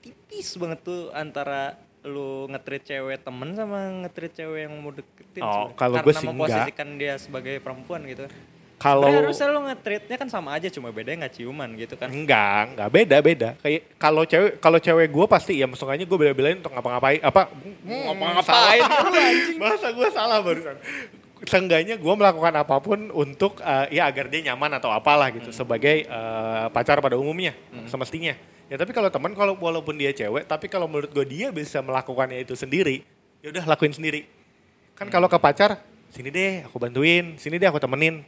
tipis 0.01 0.49
banget 0.57 0.79
tuh 0.81 1.13
antara 1.13 1.77
lu 2.07 2.47
ngetrit 2.47 2.81
cewek 2.81 3.19
temen 3.19 3.51
sama 3.51 3.77
ngetrit 4.01 4.31
cewek 4.33 4.59
yang 4.63 4.73
mau 4.73 4.89
deketin 4.89 5.43
Oh, 5.43 5.69
kalau 5.71 5.99
Karena 5.99 6.05
gua 6.07 6.13
sih 6.15 6.27
memposisikan 6.27 6.87
dia 6.95 7.13
sebagai 7.15 7.59
perempuan 7.59 8.01
gitu 8.03 8.25
kan. 8.25 8.33
kalau 8.77 9.09
harusnya 9.09 9.49
lo 9.49 9.65
nge-treatnya 9.65 10.15
kan 10.15 10.29
sama 10.29 10.53
aja 10.53 10.69
cuma 10.69 10.89
bedanya 10.89 11.25
nggak 11.25 11.35
ciuman 11.35 11.65
gitu 11.75 11.93
kan. 11.93 12.07
enggak 12.07 12.61
enggak 12.71 12.89
beda 12.91 13.17
beda 13.19 13.49
kayak 13.57 13.81
kalau 13.97 14.21
cewek 14.21 14.57
kalau 14.57 14.77
cewek 14.77 15.09
gue 15.09 15.25
pasti 15.25 15.57
ya 15.57 15.65
maksudnya 15.65 16.05
gue 16.05 16.13
bela-belain 16.15 16.57
untuk 16.57 16.69
ngapa-ngapain 16.71 17.17
apa 17.19 17.49
ngapa-ngapain 17.83 18.81
lu, 18.81 19.17
anjing. 19.17 19.57
bahasa 19.57 19.87
gue 19.97 20.07
salah 20.09 20.39
barusan 20.41 20.77
seenggaknya 21.45 21.99
gue 22.01 22.13
melakukan 22.17 22.53
apa 22.57 22.81
pun 22.81 23.13
untuk 23.13 23.61
eh, 23.61 23.99
ya 24.01 24.09
agar 24.09 24.31
dia 24.31 24.51
nyaman 24.53 24.81
atau 24.81 24.89
apalah 24.89 25.29
gitu 25.29 25.53
sebagai 25.53 26.07
eh, 26.07 26.65
pacar 26.73 26.97
pada 27.03 27.19
umumnya 27.19 27.53
semestinya. 27.85 28.33
Ya 28.67 28.75
tapi 28.75 28.91
kalau 28.91 29.07
teman 29.07 29.31
kalau 29.37 29.53
walaupun 29.55 29.95
dia 29.95 30.11
cewek 30.11 30.49
tapi 30.49 30.67
kalau 30.67 30.89
menurut 30.89 31.13
gue 31.13 31.25
dia 31.27 31.53
bisa 31.53 31.79
melakukannya 31.79 32.43
itu 32.43 32.57
sendiri 32.57 33.05
ya 33.43 33.53
udah 33.53 33.63
lakuin 33.69 33.93
sendiri. 33.93 34.25
Kan 34.97 35.13
kalau 35.13 35.29
ke 35.29 35.37
pacar 35.37 35.77
sini 36.09 36.33
deh 36.33 36.65
aku 36.65 36.81
bantuin 36.81 37.37
sini 37.37 37.61
deh 37.61 37.69
aku 37.69 37.77
temenin. 37.77 38.25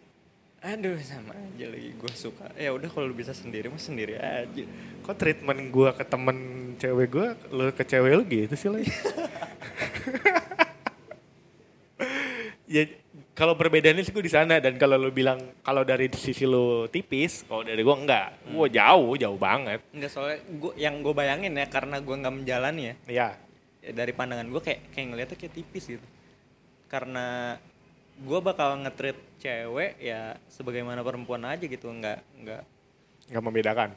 Aduh 0.60 1.00
sama 1.00 1.32
aja 1.34 1.66
lagi 1.72 1.96
gue 1.96 2.14
suka. 2.14 2.52
Ya 2.60 2.76
udah 2.76 2.92
kalau 2.92 3.08
lu 3.08 3.16
bisa 3.16 3.32
sendiri 3.32 3.72
mah 3.72 3.80
sendiri 3.80 4.20
aja. 4.20 4.64
kok 5.00 5.16
treatment 5.18 5.74
gue 5.74 5.90
ke 5.96 6.04
temen 6.06 6.38
cewek 6.78 7.08
gue 7.10 7.28
lu 7.50 7.72
ke 7.74 7.84
cewek 7.84 8.12
lu 8.14 8.24
gitu 8.30 8.54
sih 8.54 8.70
lagi 8.70 8.94
ya 12.70 12.86
kalau 13.34 13.58
perbedaannya 13.58 14.06
sih 14.06 14.14
gue 14.14 14.22
di 14.22 14.32
sana. 14.32 14.62
Dan 14.62 14.78
kalau 14.78 14.96
lu 14.96 15.10
bilang 15.10 15.42
kalau 15.66 15.82
dari 15.82 16.08
sisi 16.14 16.46
lu 16.46 16.86
tipis 16.88 17.44
kalau 17.50 17.66
dari 17.66 17.82
gue 17.82 17.96
enggak. 17.98 18.46
Gue 18.54 18.70
jauh 18.70 19.18
jauh 19.18 19.40
banget. 19.42 19.82
Enggak 19.92 20.12
soalnya 20.14 20.40
gua 20.62 20.74
yang 20.78 21.02
gue 21.02 21.14
bayangin 21.18 21.58
ya 21.58 21.66
karena 21.66 21.98
gue 21.98 22.16
nggak 22.16 22.36
menjalani 22.46 22.82
ya, 22.82 22.96
ya 23.10 23.30
ya 23.80 23.92
dari 23.96 24.12
pandangan 24.14 24.48
gue 24.48 24.62
kayak 24.62 24.94
kayak 24.94 25.08
ngeliatnya 25.10 25.38
kayak 25.42 25.54
tipis 25.58 25.84
gitu. 25.90 26.08
Karena 26.86 27.58
gue 28.20 28.40
bakal 28.44 28.76
nge-treat 28.86 29.18
cewek 29.40 29.98
ya 29.98 30.38
sebagaimana 30.54 31.02
perempuan 31.02 31.42
aja 31.50 31.66
gitu. 31.66 31.90
Nggak 31.90 32.22
nggak 32.46 32.64
nggak 33.34 33.44
membedakan. 33.44 33.90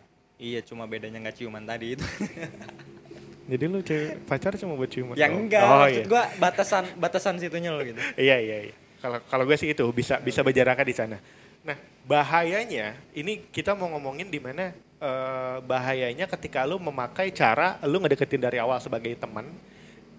Iya 0.43 0.65
cuma 0.65 0.89
bedanya 0.91 1.23
nggak 1.23 1.39
ciuman 1.39 1.63
tadi 1.63 1.95
itu 1.95 2.03
jadi 3.43 3.65
lu 3.67 3.83
cewek 3.83 4.23
pacar 4.23 4.55
cuma 4.55 4.79
buat 4.79 4.87
ciuman 4.87 5.19
ya 5.19 5.27
enggak 5.27 5.63
oh, 5.67 5.83
maksud 5.83 6.05
iya. 6.07 6.07
gue 6.07 6.23
batasan 6.39 6.85
batasan 6.95 7.35
situnya 7.43 7.75
lo 7.75 7.83
gitu. 7.83 7.99
Iya 8.27 8.39
iya 8.39 8.57
iya. 8.71 8.75
Kalau 9.03 9.19
kalau 9.27 9.43
gue 9.43 9.59
sih 9.59 9.75
itu 9.75 9.83
bisa 9.91 10.23
bisa 10.23 10.47
berjaraknya 10.47 10.87
di 10.87 10.95
sana. 10.95 11.19
Nah 11.67 11.75
bahayanya 12.07 12.95
ini 13.19 13.43
kita 13.51 13.75
mau 13.75 13.91
ngomongin 13.91 14.31
di 14.31 14.39
mana 14.39 14.71
eh, 15.03 15.57
bahayanya 15.67 16.31
ketika 16.31 16.63
lu 16.63 16.79
memakai 16.79 17.35
cara 17.35 17.83
lu 17.83 17.99
ngedeketin 17.99 18.39
dari 18.39 18.63
awal 18.63 18.79
sebagai 18.79 19.11
teman 19.19 19.51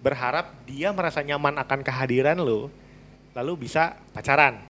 berharap 0.04 0.52
dia 0.68 0.92
merasa 0.92 1.24
nyaman 1.24 1.56
akan 1.64 1.80
kehadiran 1.80 2.36
lu 2.36 2.68
lalu 3.32 3.64
bisa 3.64 3.96
pacaran. 4.12 4.68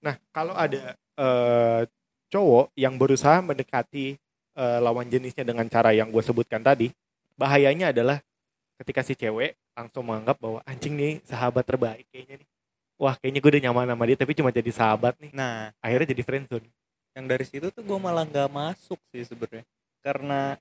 Nah 0.00 0.16
kalau 0.32 0.56
ada 0.56 0.96
eh, 0.96 1.80
cowok 2.28 2.72
yang 2.76 2.94
berusaha 2.96 3.40
mendekati 3.40 4.16
eh, 4.54 4.78
lawan 4.80 5.08
jenisnya 5.08 5.44
dengan 5.44 5.66
cara 5.66 5.92
yang 5.96 6.12
gue 6.12 6.22
sebutkan 6.22 6.60
tadi 6.60 6.92
bahayanya 7.38 7.94
adalah 7.94 8.18
ketika 8.78 9.02
si 9.02 9.14
cewek 9.18 9.58
langsung 9.74 10.06
menganggap 10.06 10.38
bahwa 10.38 10.58
anjing 10.66 10.94
nih 10.98 11.22
sahabat 11.26 11.62
terbaik 11.66 12.06
kayaknya 12.10 12.42
nih. 12.42 12.48
Wah 12.98 13.14
kayaknya 13.14 13.38
gue 13.38 13.50
udah 13.54 13.62
nyaman 13.70 13.86
sama 13.94 14.04
dia 14.10 14.16
tapi 14.18 14.32
cuma 14.34 14.50
jadi 14.50 14.70
sahabat 14.74 15.14
nih. 15.22 15.30
Nah. 15.30 15.70
Akhirnya 15.78 16.10
jadi 16.10 16.22
friendzone. 16.26 16.66
Yang 17.14 17.26
dari 17.30 17.44
situ 17.46 17.66
tuh 17.70 17.82
gue 17.86 17.98
malah 17.98 18.26
nggak 18.26 18.50
masuk 18.50 18.98
sih 19.14 19.22
sebenarnya. 19.22 19.62
Karena 20.02 20.58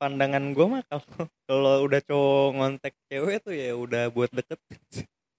pandangan 0.00 0.44
gue 0.56 0.66
mah 0.68 0.82
kalau 0.88 1.04
kalau 1.48 1.74
udah 1.84 2.00
cowok 2.04 2.48
ngontek 2.56 2.94
cewek 3.08 3.36
tuh 3.44 3.52
ya 3.52 3.72
udah 3.76 4.08
buat 4.08 4.32
deket 4.32 4.60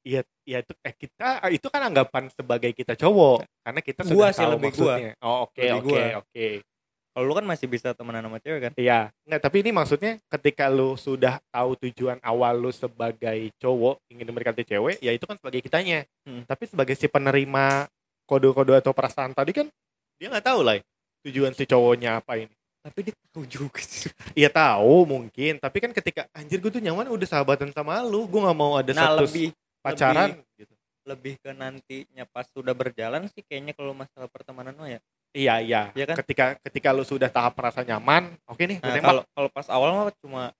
iya 0.01 0.21
iya 0.45 0.65
itu 0.65 0.73
eh 0.81 0.93
kita 0.97 1.45
itu 1.53 1.67
kan 1.69 1.81
anggapan 1.85 2.29
sebagai 2.33 2.71
kita 2.73 2.97
cowok 2.97 3.45
karena 3.61 3.81
kita 3.85 4.01
sudah 4.05 4.17
Gua 4.17 4.27
sih 4.33 4.41
tahu 4.41 4.51
lebih 4.57 4.65
maksudnya 4.73 5.11
oh 5.21 5.37
oke 5.45 5.61
oke 5.61 5.85
gua. 5.85 6.05
oke 6.25 6.47
kalau 7.11 7.27
lu 7.27 7.33
kan 7.35 7.43
masih 7.43 7.67
bisa 7.67 7.91
temenan 7.91 8.23
sama 8.23 8.39
cewek 8.39 8.59
kan 8.63 8.73
Iya, 8.79 9.11
nggak 9.27 9.41
tapi 9.43 9.59
ini 9.67 9.75
maksudnya 9.75 10.15
ketika 10.31 10.71
lu 10.71 10.95
sudah 10.95 11.43
tahu 11.51 11.75
tujuan 11.83 12.15
awal 12.23 12.55
lu 12.55 12.71
sebagai 12.71 13.51
cowok 13.59 13.99
ingin 14.07 14.31
mendekati 14.31 14.63
cewek, 14.63 14.95
ya 15.03 15.11
itu 15.11 15.27
kan 15.27 15.35
sebagai 15.35 15.59
kitanya. 15.59 16.07
Hmm. 16.23 16.47
Tapi 16.47 16.71
sebagai 16.71 16.95
si 16.95 17.11
penerima 17.11 17.91
kode-kode 18.23 18.79
atau 18.79 18.95
perasaan 18.95 19.35
tadi 19.35 19.51
kan 19.51 19.67
dia 20.15 20.31
nggak 20.31 20.45
tahu 20.55 20.63
lah 20.63 20.79
tujuan 21.27 21.51
si 21.51 21.67
cowoknya 21.67 22.23
apa 22.23 22.39
ini. 22.39 22.55
tapi 22.81 23.11
dia 23.11 23.13
tahu 23.29 23.45
juga 23.45 23.77
sih 23.83 24.09
Iya 24.33 24.49
tahu 24.49 25.05
mungkin, 25.05 25.59
tapi 25.59 25.77
kan 25.83 25.91
ketika 25.91 26.25
anjir 26.31 26.57
gue 26.63 26.71
tuh 26.71 26.81
nyaman 26.81 27.11
udah 27.11 27.27
sahabatan 27.27 27.69
sama 27.75 28.01
lu, 28.07 28.23
gue 28.25 28.39
nggak 28.39 28.57
mau 28.57 28.79
ada 28.79 28.89
nah 28.95 29.11
status 29.13 29.29
lebih 29.29 29.47
pacaran 29.81 30.29
gitu. 30.55 30.73
lebih 31.09 31.33
ke 31.41 31.49
nantinya 31.51 32.23
pas 32.29 32.45
sudah 32.53 32.73
berjalan 32.77 33.25
sih 33.33 33.41
kayaknya 33.41 33.73
kalau 33.73 33.91
masalah 33.97 34.29
pertemanan 34.29 34.77
mah 34.77 34.89
ya 34.89 35.01
Iya 35.31 35.63
iya. 35.63 35.81
Iya 35.95 36.11
kan? 36.11 36.15
Ketika 36.19 36.45
ketika 36.59 36.91
lu 36.91 37.07
sudah 37.07 37.31
tahap 37.31 37.55
merasa 37.55 37.87
nyaman, 37.87 38.35
oke 38.51 38.67
nih, 38.67 38.83
nah 38.83 38.99
kalau 38.99 39.23
kalau 39.31 39.47
pas 39.47 39.63
awal 39.71 39.89
mah 39.95 40.11
cuma 40.19 40.51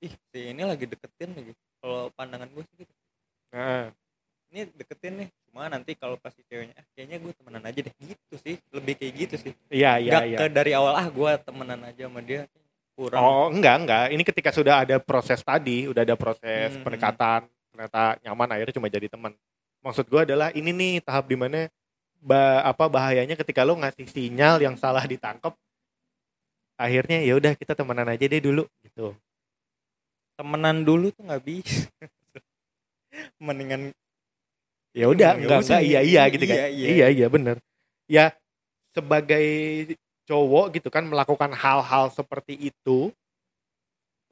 ih 0.00 0.12
si 0.32 0.40
ini 0.52 0.64
lagi 0.64 0.88
deketin 0.88 1.36
lagi 1.36 1.52
kalau 1.80 2.08
pandangan 2.16 2.48
gue 2.48 2.64
sih 2.64 2.76
gitu 2.84 2.92
Nah, 3.54 3.92
ini 4.50 4.66
deketin 4.72 5.12
nih 5.20 5.28
cuma 5.46 5.68
nanti 5.70 5.92
kalau 5.94 6.16
pas 6.16 6.32
si 6.34 6.42
ceweknya 6.48 6.74
ah, 6.80 6.84
kayaknya 6.96 7.16
gue 7.22 7.32
temenan 7.36 7.62
aja 7.62 7.80
deh 7.84 7.94
gitu 8.02 8.34
sih 8.40 8.56
lebih 8.74 8.94
kayak 8.98 9.12
gitu 9.20 9.34
sih 9.38 9.52
iya 9.70 10.00
iya 10.00 10.26
iya. 10.26 10.38
ke 10.40 10.48
dari 10.50 10.72
awal 10.74 10.96
ah 10.98 11.06
gue 11.06 11.30
temenan 11.44 11.80
aja 11.86 12.08
sama 12.10 12.20
dia 12.24 12.48
kurang 12.96 13.20
Oh 13.20 13.46
enggak 13.50 13.76
enggak, 13.84 14.04
ini 14.16 14.22
ketika 14.22 14.50
sudah 14.54 14.86
ada 14.86 14.96
proses 15.02 15.42
tadi, 15.42 15.90
udah 15.90 16.02
ada 16.06 16.14
proses 16.16 16.72
Hmm. 16.72 16.82
pendekatan, 16.86 17.40
ternyata 17.74 18.22
nyaman 18.22 18.54
akhirnya 18.54 18.74
cuma 18.78 18.86
jadi 18.86 19.10
teman. 19.10 19.34
Maksud 19.82 20.06
gua 20.06 20.22
adalah 20.22 20.54
ini 20.54 20.70
nih 20.70 20.92
tahap 21.02 21.26
di 21.26 21.34
mana 21.34 21.66
ba 22.22 22.62
apa 22.62 22.86
bahayanya 22.86 23.34
ketika 23.34 23.66
lo 23.66 23.74
ngasih 23.76 24.06
sinyal 24.06 24.62
yang 24.62 24.78
salah 24.78 25.02
ditangkap, 25.04 25.52
akhirnya 26.78 27.20
ya 27.26 27.34
udah 27.34 27.52
kita 27.58 27.74
temenan 27.74 28.06
aja 28.08 28.24
deh 28.30 28.38
dulu 28.40 28.64
gitu. 28.86 29.12
temenan 30.34 30.82
dulu 30.82 31.14
tuh 31.14 31.22
nggak 31.30 31.42
bisa 31.46 31.86
mendingan 33.44 33.94
Ya 34.94 35.10
udah 35.10 35.34
Ya 35.34 35.38
enggak 35.42 35.58
usah, 35.66 35.82
enggak 35.82 35.90
iya 35.90 36.00
iya 36.06 36.22
iya, 36.22 36.22
gitu 36.30 36.44
kan. 36.46 36.56
iya, 36.56 36.66
iya. 36.70 36.86
Iya 36.86 37.06
iya 37.10 37.26
bener. 37.26 37.56
Ya 38.06 38.24
sebagai 38.94 39.46
cowok 40.30 40.78
gitu 40.78 40.88
kan 40.88 41.02
melakukan 41.02 41.50
hal-hal 41.50 42.14
seperti 42.14 42.54
itu 42.70 43.10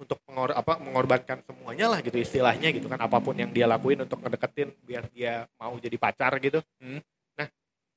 untuk 0.02 0.18
mengor 0.26 0.50
apa 0.52 0.76
mengorbankan 0.82 1.38
semuanya 1.46 1.86
lah 1.86 1.98
gitu 2.02 2.18
istilahnya 2.18 2.74
gitu 2.74 2.90
kan 2.90 2.98
apa 2.98 3.18
pun 3.22 3.38
yang 3.38 3.54
dia 3.54 3.70
lakuin 3.70 4.02
untuk 4.02 4.18
ngedeketin 4.18 4.74
biar 4.82 5.06
dia 5.14 5.46
mau 5.56 5.78
jadi 5.78 5.96
pacar 5.96 6.34
gitu. 6.42 6.58
Hmm. 6.82 7.00
Nah, 7.38 7.48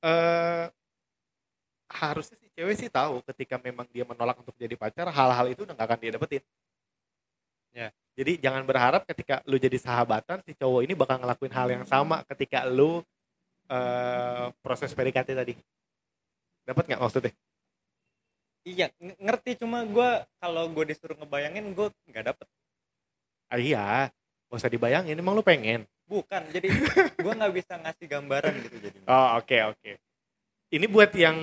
eh 0.06 0.66
harusnya 1.86 2.36
si 2.38 2.50
cewek 2.54 2.74
sih 2.78 2.90
tahu 2.90 3.22
ketika 3.30 3.58
memang 3.62 3.86
dia 3.94 4.02
menolak 4.02 4.38
untuk 4.42 4.54
jadi 4.58 4.74
pacar 4.74 5.06
hal-hal 5.10 5.46
itu 5.50 5.62
udah 5.62 5.74
gak 5.74 5.86
akan 5.86 5.98
dia 6.02 6.12
dapetin. 6.14 6.42
Ya. 7.76 7.88
Jadi 8.16 8.40
jangan 8.40 8.64
berharap 8.64 9.04
ketika 9.04 9.44
lu 9.44 9.60
jadi 9.60 9.76
sahabatan 9.76 10.40
si 10.48 10.56
cowok 10.56 10.80
ini 10.88 10.96
bakal 10.96 11.20
ngelakuin 11.20 11.52
hal 11.52 11.68
yang 11.68 11.84
sama 11.84 12.24
ketika 12.24 12.64
lu 12.64 13.04
eh 13.68 14.46
proses 14.64 14.90
PDKT 14.96 15.36
tadi. 15.36 15.54
Dapat 16.66 16.82
nggak 16.90 17.00
maksudnya? 17.02 17.32
Iya 18.66 18.90
ng- 18.98 19.16
ngerti 19.16 19.62
cuma 19.62 19.86
gue 19.86 20.10
kalau 20.36 20.66
gue 20.68 20.84
disuruh 20.84 21.14
ngebayangin 21.16 21.70
gue 21.70 21.86
nggak 22.10 22.34
dapet 22.34 22.46
Ah, 23.46 23.62
iya, 23.62 24.10
gak 24.50 24.58
usah 24.58 24.66
dibayangin. 24.66 25.14
Emang 25.14 25.38
lu 25.38 25.42
pengen? 25.42 25.86
bukan 26.06 26.42
jadi 26.50 26.66
gue 27.22 27.32
nggak 27.34 27.54
bisa 27.54 27.78
ngasih 27.78 28.06
gambaran 28.06 28.54
gitu 28.62 28.76
jadi 28.78 28.98
Oh 29.06 29.38
oke 29.38 29.58
oke. 29.70 29.90
Ini 30.70 30.86
buat 30.86 31.10
yang 31.14 31.34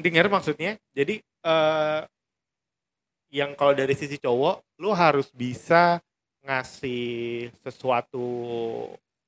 dengar 0.00 0.28
maksudnya. 0.28 0.76
Jadi 0.92 1.20
eh 1.20 2.00
yang 3.32 3.56
kalau 3.56 3.72
dari 3.72 3.92
sisi 3.92 4.16
cowok, 4.16 4.80
lu 4.80 4.92
harus 4.92 5.32
bisa 5.32 6.00
ngasih 6.44 7.48
sesuatu 7.60 8.24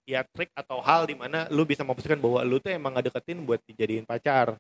ya 0.05 0.25
trik 0.25 0.49
atau 0.53 0.81
hal 0.81 1.05
di 1.05 1.13
mana 1.13 1.45
lu 1.49 1.65
bisa 1.65 1.85
memutuskan 1.85 2.17
bahwa 2.17 2.41
lu 2.41 2.57
tuh 2.57 2.73
emang 2.73 2.93
ngedeketin 2.97 3.45
buat 3.45 3.61
dijadiin 3.65 4.05
pacar. 4.05 4.57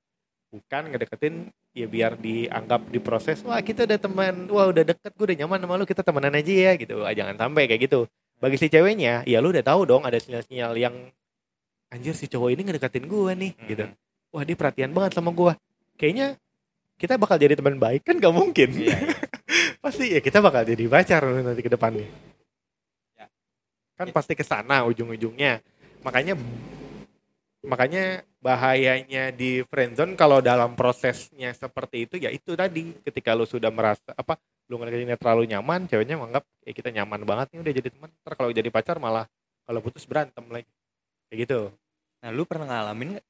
Bukan 0.48 0.88
ngedeketin 0.88 1.52
ya 1.76 1.84
biar 1.84 2.16
dianggap 2.16 2.88
diproses, 2.88 3.44
wah 3.44 3.60
kita 3.60 3.84
udah 3.84 4.00
teman, 4.00 4.48
wah 4.48 4.72
udah 4.72 4.80
deket, 4.80 5.12
gue 5.12 5.24
udah 5.28 5.38
nyaman 5.44 5.60
sama 5.60 5.74
lu, 5.76 5.84
kita 5.84 6.00
temenan 6.00 6.32
aja 6.32 6.52
ya 6.52 6.72
gitu. 6.80 7.04
Ah, 7.04 7.12
jangan 7.12 7.36
sampai 7.36 7.68
kayak 7.68 7.84
gitu. 7.84 8.08
Bagi 8.40 8.56
si 8.56 8.72
ceweknya, 8.72 9.28
ya 9.28 9.44
lu 9.44 9.52
udah 9.52 9.60
tahu 9.60 9.84
dong 9.84 10.08
ada 10.08 10.16
sinyal-sinyal 10.16 10.72
yang 10.80 10.94
anjir 11.92 12.16
si 12.16 12.24
cowok 12.28 12.56
ini 12.56 12.62
ngedeketin 12.64 13.04
gue 13.04 13.32
nih 13.36 13.52
Hmm. 13.56 13.68
gitu. 13.68 13.84
Wah 14.32 14.44
dia 14.44 14.56
perhatian 14.56 14.92
banget 14.96 15.12
sama 15.16 15.32
gue. 15.32 15.52
Kayaknya 16.00 16.40
kita 16.96 17.20
bakal 17.20 17.36
jadi 17.36 17.52
teman 17.56 17.76
baik 17.76 18.04
kan 18.08 18.16
gak 18.16 18.32
mungkin. 18.32 18.68
iya, 18.72 18.96
iya. 18.96 19.16
pasti 19.84 20.04
ya 20.16 20.20
kita 20.20 20.40
bakal 20.40 20.64
jadi 20.64 20.84
pacar 20.88 21.22
nanti 21.28 21.60
ke 21.60 21.68
depannya. 21.68 22.08
Ya. 23.16 23.26
Kan 24.00 24.08
pasti 24.16 24.32
ke 24.32 24.44
sana 24.44 24.84
ujung-ujungnya. 24.88 25.60
Makanya 26.04 26.36
makanya 27.68 28.24
bahayanya 28.40 29.28
di 29.28 29.60
friendzone 29.68 30.16
kalau 30.16 30.40
dalam 30.40 30.72
prosesnya 30.72 31.52
seperti 31.52 32.08
itu 32.08 32.14
ya 32.16 32.32
itu 32.32 32.56
tadi. 32.56 32.96
Ketika 33.04 33.36
lu 33.36 33.44
sudah 33.44 33.68
merasa 33.68 34.16
apa 34.16 34.40
lu 34.68 34.80
ngedeketinnya 34.80 35.20
terlalu 35.20 35.48
nyaman 35.48 35.84
ceweknya 35.88 36.16
menganggap 36.16 36.44
ya 36.64 36.72
kita 36.72 36.88
nyaman 36.92 37.24
banget 37.28 37.46
nih 37.52 37.60
udah 37.64 37.72
jadi 37.72 37.88
teman 37.92 38.10
ntar 38.24 38.32
kalau 38.36 38.50
jadi 38.52 38.68
pacar 38.72 38.96
malah 38.96 39.24
kalau 39.68 39.80
putus 39.84 40.08
berantem 40.08 40.44
lagi. 40.48 40.68
Kayak 41.28 41.38
gitu. 41.44 41.60
Nah 42.24 42.30
lu 42.32 42.42
pernah 42.48 42.66
ngalamin 42.72 43.16
nggak? 43.16 43.26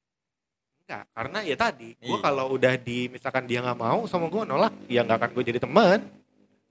Enggak 0.89 1.05
karena 1.13 1.39
ya 1.45 1.57
tadi 1.59 1.89
gue 2.01 2.17
Iya. 2.17 2.25
kalau 2.25 2.45
udah 2.57 2.75
di 2.81 2.99
misalkan 3.13 3.45
dia 3.45 3.61
nggak 3.61 3.77
mau 3.77 4.09
sama 4.09 4.31
gue 4.33 4.43
nolak 4.49 4.73
ya 4.89 5.05
nggak 5.05 5.19
akan 5.21 5.31
gue 5.37 5.45
jadi 5.53 5.61
teman 5.61 6.01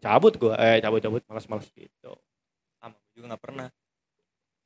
cabut 0.02 0.34
gue 0.40 0.54
eh 0.58 0.82
cabut 0.82 1.00
cabut 1.04 1.22
malas 1.30 1.46
malas 1.46 1.68
gitu. 1.76 2.12
Sama 2.82 2.96
gue 2.98 3.12
juga 3.14 3.36
nggak 3.36 3.44
pernah 3.44 3.68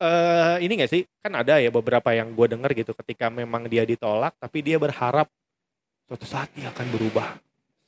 eh 0.02 0.56
ini 0.66 0.74
gak 0.82 0.92
sih? 0.92 1.06
Kan 1.22 1.38
ada 1.38 1.62
ya 1.62 1.70
beberapa 1.70 2.10
yang 2.12 2.34
gue 2.34 2.48
denger 2.50 2.72
gitu 2.74 2.92
ketika 2.98 3.30
memang 3.30 3.70
dia 3.70 3.86
ditolak 3.86 4.34
tapi 4.42 4.66
dia 4.66 4.82
berharap 4.82 5.30
suatu 6.10 6.26
saat 6.26 6.50
dia 6.58 6.74
akan 6.74 6.88
berubah. 6.90 7.38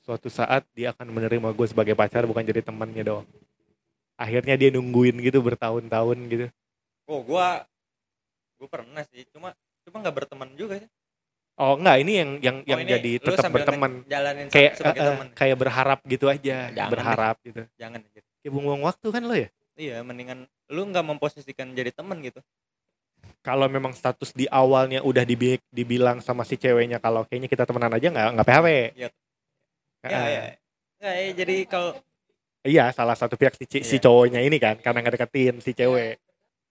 Suatu 0.04 0.28
saat 0.30 0.68
dia 0.78 0.94
akan 0.94 1.10
menerima 1.10 1.50
gue 1.56 1.68
sebagai 1.68 1.96
pacar 1.98 2.30
bukan 2.30 2.46
jadi 2.46 2.62
temannya 2.62 3.02
doang. 3.02 3.28
Akhirnya 4.14 4.54
dia 4.54 4.70
nungguin 4.70 5.18
gitu 5.26 5.42
bertahun-tahun 5.42 6.18
gitu. 6.30 6.46
Oh 7.10 7.20
gua 7.26 7.66
gua 8.56 8.68
pernah 8.70 9.04
sih 9.10 9.26
cuma 9.34 9.52
cuma 9.84 10.00
nggak 10.06 10.16
berteman 10.24 10.54
juga 10.56 10.80
sih. 10.80 10.88
Oh 11.58 11.76
enggak 11.78 11.98
ini 12.06 12.12
yang 12.22 12.30
yang 12.40 12.58
Oh, 12.62 12.70
yang 12.70 12.80
ini 12.86 12.92
jadi 12.94 13.12
tetap 13.22 13.52
berteman. 13.52 13.92
jalanin 14.06 14.48
kayak 14.54 14.72
teman. 14.78 15.28
kayak 15.34 15.58
berharap 15.58 16.00
gitu 16.06 16.26
aja 16.30 16.70
Jangan 16.72 16.92
berharap 16.94 17.36
gitu. 17.44 17.62
Jangan 17.78 18.00
anjir. 18.06 18.24
kayak 18.42 18.52
buang-buang 18.54 18.84
waktu 18.86 19.08
kan 19.10 19.24
lo 19.26 19.36
ya? 19.36 19.50
Iya 19.74 19.98
mendingan 20.06 20.40
lu 20.74 20.90
nggak 20.90 21.06
memposisikan 21.06 21.70
jadi 21.78 21.94
teman 21.94 22.18
gitu 22.26 22.42
kalau 23.46 23.70
memang 23.70 23.94
status 23.94 24.34
di 24.34 24.50
awalnya 24.50 25.06
udah 25.06 25.22
dibi- 25.22 25.62
dibilang 25.70 26.18
sama 26.24 26.42
si 26.42 26.58
ceweknya 26.58 26.98
kalau 26.98 27.28
kayaknya 27.30 27.46
kita 27.52 27.64
temenan 27.70 27.94
aja 27.94 28.08
nggak 28.10 28.28
nggak 28.34 28.48
PHP 28.48 28.68
Iya. 28.98 29.10
Ya, 30.04 30.20
ya. 30.28 30.42
Nggak, 31.00 31.14
ya, 31.16 31.30
jadi 31.38 31.56
kalau 31.70 31.92
Iya, 32.64 32.96
salah 32.96 33.16
satu 33.20 33.36
pihak 33.36 33.60
si, 33.60 33.68
si 33.68 33.80
Iya. 33.84 34.04
cowoknya 34.08 34.40
ini 34.40 34.56
kan 34.56 34.80
karena 34.80 35.04
ngedeketin 35.04 35.60
si 35.60 35.76
cewek. 35.76 36.16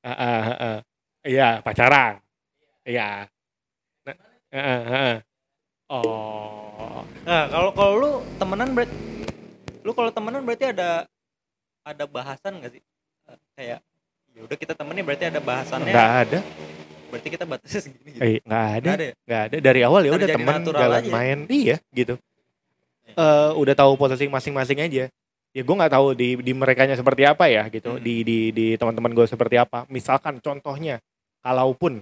Ah, 0.01 0.09
ah, 0.09 0.41
ah, 0.41 0.57
ah. 0.57 0.79
Iya, 1.21 1.61
pacaran. 1.61 2.17
Iya. 2.89 3.29
Nah, 4.09 4.17
ah, 4.57 4.61
ah, 4.65 4.81
ah. 4.89 5.17
Oh, 5.93 7.05
nah 7.29 7.45
kalau 7.53 7.71
kalau 7.77 7.93
lu 8.01 8.11
temenan 8.41 8.73
berarti 8.73 8.97
lu 9.85 9.93
kalau 9.93 10.09
temenan 10.09 10.41
berarti 10.41 10.73
ada 10.73 11.05
ada 11.85 12.05
bahasan 12.09 12.57
nggak 12.57 12.73
sih 12.73 12.83
kayak 13.53 13.85
ya 14.33 14.41
udah 14.43 14.57
kita 14.57 14.73
temenin 14.75 15.03
berarti 15.05 15.25
ada 15.29 15.41
bahasannya 15.41 15.93
nggak 15.93 16.13
ada. 16.27 16.39
berarti 17.13 17.29
kita 17.29 17.45
batasnya 17.45 17.81
segini 17.85 18.11
gitu 18.17 18.23
Eh, 18.25 18.39
nggak 18.43 18.65
ada. 18.65 18.81
Nggak 18.81 18.95
ada 18.97 19.05
ya? 19.05 19.15
Nggak 19.29 19.43
ada. 19.45 19.57
Dari 19.61 19.81
awal 19.85 20.01
ya 20.03 20.11
udah 20.17 20.29
teman 20.33 20.55
natural 20.65 20.81
jalan 20.81 21.03
aja. 21.05 21.13
main. 21.13 21.39
Iya, 21.45 21.77
gitu. 21.93 22.15
Eh, 23.13 23.51
udah 23.53 23.75
tahu 23.77 23.93
posisi 24.01 24.25
masing-masing 24.33 24.79
aja. 24.81 25.05
Ya 25.53 25.61
gue 25.61 25.77
nggak 25.77 25.93
tahu 25.93 26.07
di 26.17 26.41
di 26.41 26.53
merekanya 26.57 26.97
seperti 26.97 27.29
apa 27.29 27.45
ya 27.53 27.69
gitu. 27.69 27.93
Hmm. 27.93 28.01
Di 28.01 28.25
di 28.25 28.39
di 28.57 28.67
teman-teman 28.81 29.13
gue 29.13 29.29
seperti 29.29 29.61
apa. 29.61 29.85
Misalkan 29.93 30.41
contohnya, 30.41 30.97
kalaupun 31.45 32.01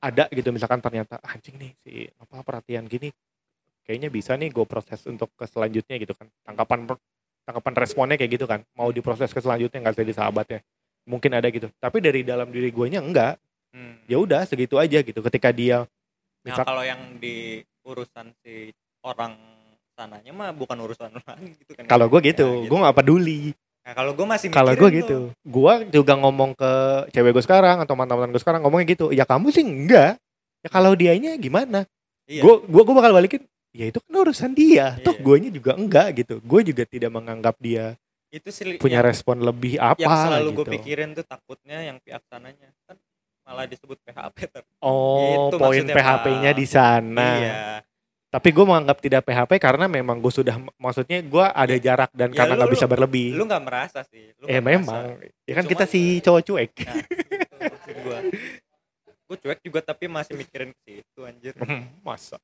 ada 0.00 0.28
gitu 0.28 0.48
misalkan 0.52 0.80
ternyata 0.80 1.16
"Ah, 1.20 1.32
anjing 1.32 1.56
nih 1.56 1.72
si 1.80 1.92
apa 2.20 2.44
perhatian 2.44 2.84
gini 2.84 3.08
kayaknya 3.84 4.12
bisa 4.12 4.36
nih 4.36 4.52
gue 4.52 4.64
proses 4.68 5.00
untuk 5.08 5.32
ke 5.32 5.48
selanjutnya 5.48 5.96
gitu 5.96 6.12
kan 6.12 6.28
tangkapan 6.44 6.92
tangkapan 7.48 7.72
responnya 7.72 8.16
kayak 8.20 8.36
gitu 8.36 8.44
kan 8.44 8.60
mau 8.76 8.92
diproses 8.92 9.32
ke 9.32 9.40
selanjutnya 9.40 9.80
nggak 9.80 9.96
jadi 10.04 10.12
sahabatnya 10.12 10.60
mungkin 11.04 11.30
ada 11.32 11.48
gitu. 11.48 11.68
Tapi 11.76 11.98
dari 11.98 12.20
dalam 12.20 12.48
diri 12.48 12.68
gue 12.68 12.86
nya 12.88 13.00
enggak. 13.00 13.36
Hmm. 13.74 13.98
ya 14.06 14.22
udah 14.22 14.46
segitu 14.46 14.78
aja 14.78 15.02
gitu. 15.02 15.18
Ketika 15.18 15.50
dia 15.50 15.82
Nah, 15.82 16.46
misal 16.46 16.62
kalau 16.62 16.84
yang 16.84 17.18
di 17.18 17.58
urusan 17.82 18.30
si 18.38 18.70
orang 19.02 19.34
sananya 19.90 20.30
mah 20.30 20.50
bukan 20.50 20.76
urusan 20.78 21.10
lu 21.10 21.18
gitu 21.58 21.72
kan. 21.74 21.84
kalau 21.86 22.06
gue 22.06 22.20
Ya, 22.20 22.26
gitu. 22.30 22.48
gue 22.64 22.78
nggak 22.78 22.94
peduli. 22.94 23.50
Nah, 23.82 23.92
kalau 23.92 24.12
gue 24.14 24.22
masih 24.24 24.48
kalau 24.48 24.72
gue 24.72 24.90
gitu. 24.94 25.18
Gue 25.42 25.74
juga 25.90 26.14
ngomong 26.14 26.54
ke 26.54 26.72
cewek 27.10 27.34
gue 27.34 27.42
sekarang 27.42 27.82
atau 27.82 27.92
mantan-mantan 27.92 28.30
gue 28.30 28.38
sekarang 28.38 28.62
ngomongnya 28.62 28.94
gitu. 28.94 29.10
Ya 29.10 29.26
kamu 29.26 29.50
sih 29.50 29.66
enggak. 29.66 30.22
Ya 30.62 30.68
kalau 30.70 30.94
dianya 30.94 31.34
gimana? 31.34 31.82
Iya. 32.24 32.40
gue 32.40 32.54
gue 32.64 32.82
gue 32.84 32.94
bakal 32.94 33.12
balikin 33.12 33.42
ya 33.74 33.90
itu 33.90 33.98
kan 33.98 34.12
urusan 34.14 34.54
dia. 34.54 34.96
Toh 35.02 35.12
Iya. 35.12 35.20
guanya 35.20 35.50
juga 35.50 35.74
enggak 35.74 36.08
gitu. 36.14 36.34
Gue 36.40 36.62
juga 36.62 36.86
tidak 36.86 37.10
menganggap 37.10 37.58
dia 37.58 37.98
itu 38.34 38.48
sih 38.50 38.64
punya 38.76 38.98
yang, 38.98 39.06
respon 39.06 39.38
lebih 39.38 39.78
apa 39.78 39.94
yang 39.96 40.10
selalu 40.10 40.48
gitu 40.48 40.58
gue 40.58 40.66
pikirin 40.74 41.10
tuh 41.12 41.22
takutnya 41.22 41.78
yang 41.80 41.96
pihak 41.98 42.18
sananya 42.26 42.66
kan 42.84 42.98
malah 43.40 43.64
disebut 43.64 44.00
PHP 44.00 44.36
ter. 44.48 44.62
oh 44.80 45.48
Itu 45.48 45.56
poin 45.56 45.84
PHP-nya 45.84 46.50
di 46.50 46.66
sana 46.66 47.28
Iya. 47.36 47.62
tapi 48.26 48.48
gue 48.50 48.64
menganggap 48.64 48.98
tidak 48.98 49.22
PHP 49.22 49.52
karena 49.58 49.86
memang 49.86 50.18
gue 50.18 50.32
sudah 50.32 50.58
maksudnya 50.74 51.20
gue 51.20 51.44
ada 51.44 51.76
jarak 51.76 52.10
dan 52.10 52.28
Ya, 52.28 52.36
karena 52.36 52.54
nggak 52.56 52.72
bisa 52.72 52.86
berlebih 52.86 53.32
Lu 53.32 53.44
nggak 53.44 53.62
merasa 53.62 54.02
sih. 54.02 54.34
Lu 54.34 54.44
eh 54.44 54.50
nggak 54.50 54.64
merasa. 54.64 54.74
memang 54.74 55.02
ya 55.40 55.52
kan 55.52 55.62
Cuma- 55.62 55.70
kita 55.70 55.84
si 55.86 56.00
cowok 56.18 56.42
cuek 56.42 56.72
Nah, 56.82 56.96
itu 56.98 57.54
maksud 57.62 57.96
gue. 57.96 58.18
Gue 59.24 59.36
cuek 59.38 59.60
juga 59.62 59.80
tapi 59.80 60.04
masih 60.06 60.34
mikirin 60.34 60.74
ke 60.74 60.80
situ 60.84 61.20
anjir. 61.22 61.54
masa 62.00 62.36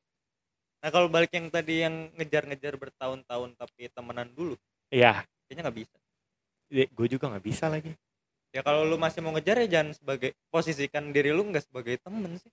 Nah 0.78 0.88
kalau 0.88 1.08
balik 1.08 1.28
yang 1.30 1.48
tadi 1.48 1.82
yang 1.82 2.08
ngejar-ngejar 2.14 2.72
bertahun-tahun 2.74 3.52
tapi 3.52 3.88
temenan 3.90 4.28
dulu, 4.30 4.56
ya 4.88 5.28
kayaknya 5.50 5.66
nggak 5.66 5.78
bisa. 5.82 5.96
gue 6.70 7.06
juga 7.10 7.26
nggak 7.26 7.42
bisa 7.42 7.66
lagi 7.66 7.98
Ya 8.50 8.62
kalau 8.62 8.82
lu 8.86 8.94
masih 8.98 9.22
mau 9.22 9.34
ngejar 9.34 9.58
ya 9.62 9.78
jangan 9.78 9.94
sebagai 9.94 10.34
posisikan 10.50 11.10
diri 11.10 11.34
lu 11.34 11.42
nggak 11.50 11.66
sebagai 11.66 11.98
temen 11.98 12.38
sih. 12.38 12.50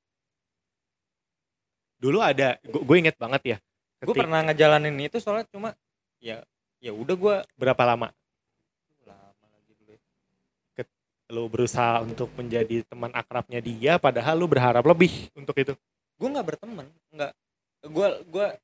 dulu 2.01 2.17
ada 2.21 2.57
gue 2.65 2.97
inget 2.97 3.13
banget 3.21 3.41
ya 3.45 3.57
Gue 4.01 4.13
pernah 4.13 4.41
ngejalanin 4.45 4.97
itu 4.97 5.17
soalnya 5.21 5.45
cuma 5.53 5.77
ya 6.17 6.41
ya 6.81 6.93
udah 6.93 7.13
gue 7.13 7.35
berapa 7.57 7.81
lama 7.85 8.09
lama 9.05 9.45
lagi 9.53 9.73
dulu. 9.77 9.93
ya. 10.77 10.85
lu 11.33 11.43
berusaha 11.49 12.01
untuk 12.01 12.29
menjadi 12.33 12.81
teman 12.85 13.13
akrabnya 13.13 13.61
dia 13.61 13.97
padahal 14.01 14.37
lu 14.37 14.49
berharap 14.49 14.81
lebih 14.85 15.29
untuk 15.37 15.53
itu 15.57 15.73
Gue 16.17 16.33
nggak 16.33 16.47
berteman, 16.49 16.89
nggak. 17.13 17.31
Gue 17.93 18.07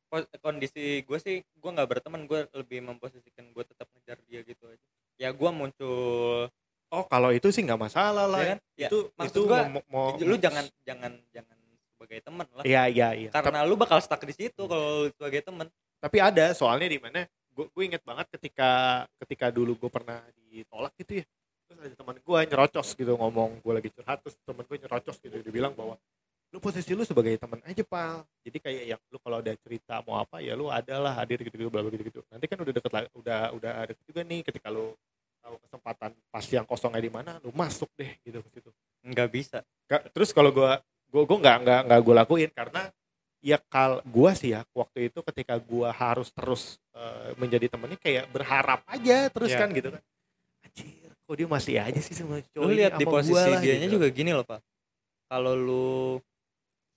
po- 0.10 0.30
kondisi 0.42 1.06
gue 1.06 1.20
sih 1.22 1.46
gue 1.46 1.70
nggak 1.70 1.86
berteman, 1.86 2.26
gue 2.26 2.50
lebih 2.58 2.82
memposisikan 2.82 3.46
gue 3.54 3.62
tetap 3.62 3.86
dia 4.28 4.42
gitu 4.46 4.64
aja. 4.70 4.86
Ya 5.18 5.30
gue 5.30 5.50
muncul, 5.54 6.50
oh 6.90 7.04
kalau 7.06 7.30
itu 7.30 7.50
sih 7.54 7.62
nggak 7.62 7.82
masalah 7.82 8.26
lah 8.26 8.40
ya 8.42 8.50
kan? 8.54 8.60
Ya, 8.78 8.88
itu 8.90 8.98
maksud 9.14 9.34
itu 9.34 9.42
gua, 9.46 9.60
mau, 9.70 9.82
mau 9.90 10.08
lu 10.18 10.36
jangan 10.38 10.66
jangan 10.86 11.14
jangan 11.30 11.58
sebagai 11.94 12.20
teman 12.20 12.46
lah. 12.52 12.64
iya 12.68 12.84
iya 12.92 13.10
iya 13.16 13.30
Karena 13.32 13.64
lu 13.64 13.80
bakal 13.80 14.02
stuck 14.04 14.22
di 14.28 14.36
situ 14.36 14.68
kalau 14.68 15.08
sebagai 15.14 15.42
teman. 15.46 15.72
tapi 16.04 16.20
ada 16.20 16.52
soalnya 16.52 16.92
di 16.92 17.00
mana 17.00 17.24
gue 17.54 17.66
gue 17.70 17.84
inget 17.86 18.04
banget 18.04 18.28
ketika 18.36 19.04
ketika 19.24 19.48
dulu 19.54 19.78
gue 19.78 19.88
pernah 19.88 20.20
ditolak 20.52 20.92
gitu 21.00 21.22
ya 21.22 21.26
terus 21.70 21.80
ada 21.80 21.96
teman 21.96 22.16
gue 22.20 22.40
nyerocos 22.50 22.90
gitu 22.98 23.14
ngomong 23.16 23.62
gue 23.64 23.74
lagi 23.74 23.90
curhat 23.94 24.20
terus 24.20 24.36
teman 24.44 24.66
gue 24.68 24.78
nyerocos 24.84 25.18
gitu 25.22 25.36
dia 25.40 25.54
bilang 25.54 25.72
bahwa 25.78 25.96
lu 26.54 26.62
posisi 26.62 26.94
lu 26.94 27.02
sebagai 27.02 27.34
teman 27.36 27.58
aja 27.66 27.82
pal 27.82 28.22
jadi 28.46 28.58
kayak 28.62 28.84
yang 28.86 29.02
lu 29.10 29.18
kalau 29.18 29.42
ada 29.42 29.58
cerita 29.58 30.06
mau 30.06 30.22
apa 30.22 30.38
ya 30.38 30.54
lu 30.54 30.70
adalah 30.70 31.18
hadir 31.18 31.42
gitu 31.42 31.58
gitu 31.58 31.70
bla 31.74 31.82
gitu 31.84 32.06
gitu 32.06 32.22
nanti 32.30 32.46
kan 32.46 32.62
udah 32.62 32.70
deket 32.72 32.92
lah 32.94 33.04
udah 33.18 33.40
udah 33.52 33.72
ada 33.84 33.94
juga 34.06 34.22
nih 34.22 34.46
ketika 34.46 34.70
lu 34.70 34.94
tahu 35.42 35.58
kesempatan 35.60 36.14
pas 36.30 36.46
yang 36.46 36.62
kosongnya 36.64 37.02
di 37.02 37.10
mana 37.10 37.42
lu 37.42 37.50
masuk 37.52 37.90
deh 37.98 38.14
gitu 38.22 38.40
ke 38.40 38.50
situ 38.54 38.70
Nggak 39.04 39.30
bisa. 39.36 39.60
Terus 40.16 40.32
kalau 40.32 40.54
gue 40.56 40.72
gue 41.12 41.24
gue 41.28 41.38
nggak 41.44 41.58
nggak 41.60 41.82
nggak 41.92 42.00
gue 42.00 42.16
lakuin 42.16 42.50
karena 42.56 42.88
ya 43.44 43.60
kal 43.60 44.00
gue 44.00 44.32
sih 44.32 44.56
ya 44.56 44.64
waktu 44.72 45.12
itu 45.12 45.20
ketika 45.20 45.60
gue 45.60 45.90
harus 45.92 46.32
terus 46.32 46.80
eh, 46.96 47.36
menjadi 47.36 47.68
temennya 47.68 48.00
kayak 48.00 48.32
berharap 48.32 48.80
aja 48.88 49.28
terus 49.28 49.52
Iya. 49.52 49.60
kan 49.60 49.70
gitu 49.76 49.90
kan 49.92 50.02
anjir 50.64 51.12
kok 51.12 51.36
dia 51.36 51.48
masih 51.52 51.76
aja 51.76 52.00
sih 52.00 52.16
sama 52.16 52.40
cowok 52.56 52.64
Lu 52.64 52.72
lihat 52.72 52.96
di 52.96 53.04
gua 53.04 53.14
posisi 53.20 53.52
dianya 53.60 53.88
gitu. 53.92 53.96
juga 54.00 54.08
gini 54.08 54.32
loh 54.32 54.46
pak. 54.48 54.64
Kalau 55.28 55.54
lu 55.58 55.90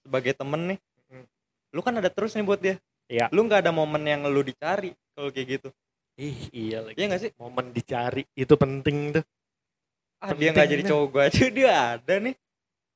sebagai 0.07 0.33
temen 0.33 0.63
nih, 0.69 0.79
Hmm. 1.07 1.27
lu 1.71 1.81
kan 1.81 1.95
ada 1.95 2.07
terus 2.07 2.33
nih 2.33 2.43
buat 2.43 2.59
dia. 2.59 2.79
Iya. 3.07 3.27
Lu 3.29 3.43
nggak 3.43 3.61
ada 3.61 3.71
momen 3.71 4.03
yang 4.03 4.23
lu 4.25 4.41
dicari 4.41 4.95
kalau 5.13 5.29
kayak 5.29 5.49
gitu. 5.53 5.69
ih 6.17 6.33
iya 6.51 6.81
lagi 6.81 6.97
Iya 6.97 7.07
nggak 7.07 7.21
sih? 7.21 7.31
momen 7.37 7.67
dicari 7.71 8.25
itu 8.33 8.55
penting 8.55 9.13
tuh 9.13 9.25
Ah 10.17 10.33
dia 10.33 10.49
nggak 10.49 10.65
Penting 10.65 10.73
jadi 10.73 10.83
cowok 10.89 11.07
gua 11.07 11.23
aja 11.29 11.45
dia 11.53 11.71
ada 11.93 12.15
nih. 12.17 12.35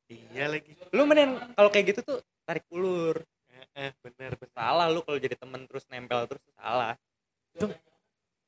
iya 0.08 0.44
lagi 0.48 0.72
Lu 0.88 1.04
mending 1.04 1.36
kalau 1.52 1.68
kayak 1.68 1.86
gitu 1.86 2.00
tuh 2.00 2.18
tarik 2.42 2.64
ulur. 2.68 3.20
eh, 3.50 3.66
eh 3.78 3.90
bener 4.00 4.34
bener 4.34 4.48
Salah 4.50 4.88
lu 4.88 5.04
kalau 5.04 5.14
jadi 5.16 5.36
temen 5.36 5.68
terus 5.68 5.84
nempel 5.86 6.24
terus 6.24 6.40
salah. 6.54 6.96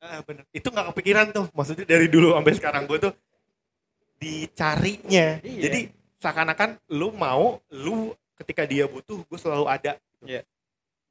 ah, 0.01 0.19
bener 0.25 0.43
itu 0.51 0.67
nggak 0.67 0.87
kepikiran 0.89 1.27
tuh 1.31 1.47
maksudnya 1.53 1.85
dari 1.85 2.09
dulu 2.09 2.33
sampai 2.33 2.55
sekarang 2.57 2.83
gue 2.87 2.99
tuh 2.99 3.13
dicarinya 4.17 5.39
Iya. 5.39 5.61
jadi 5.63 5.81
seakan-akan 6.17 6.79
lu 6.91 7.11
mau 7.13 7.59
lu 7.69 8.12
ketika 8.43 8.63
dia 8.67 8.85
butuh 8.91 9.23
gue 9.23 9.39
selalu 9.39 9.67
ada 9.71 9.97
gitu. 9.97 10.27
yeah. 10.27 10.43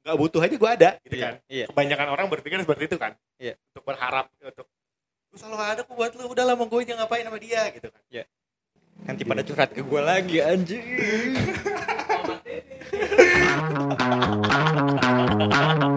nggak 0.04 0.16
butuh 0.20 0.40
aja 0.44 0.54
gue 0.54 0.70
ada 0.70 0.90
gitu 1.02 1.16
yeah. 1.16 1.24
kan 1.24 1.34
yeah. 1.48 1.66
kebanyakan 1.72 2.08
orang 2.12 2.26
berpikir 2.28 2.60
seperti 2.60 2.84
itu 2.92 2.96
kan 3.00 3.12
yeah. 3.40 3.56
untuk 3.72 3.84
berharap 3.88 4.28
untuk 4.38 4.68
gue 5.32 5.38
selalu 5.40 5.56
ada 5.58 5.80
gue 5.82 5.96
buat 5.96 6.12
lu 6.14 6.28
udah 6.28 6.44
lama 6.44 6.64
gue 6.68 6.78
aja 6.84 6.94
ngapain 7.00 7.24
sama 7.24 7.38
dia 7.40 7.62
gitu 7.72 7.88
kan 7.88 8.02
yeah. 8.12 8.26
nanti 9.08 9.24
pada 9.24 9.42
curhat 9.42 9.72
ke 9.72 9.80
gue 9.80 10.00
lagi 10.04 10.38
anjing 10.44 10.84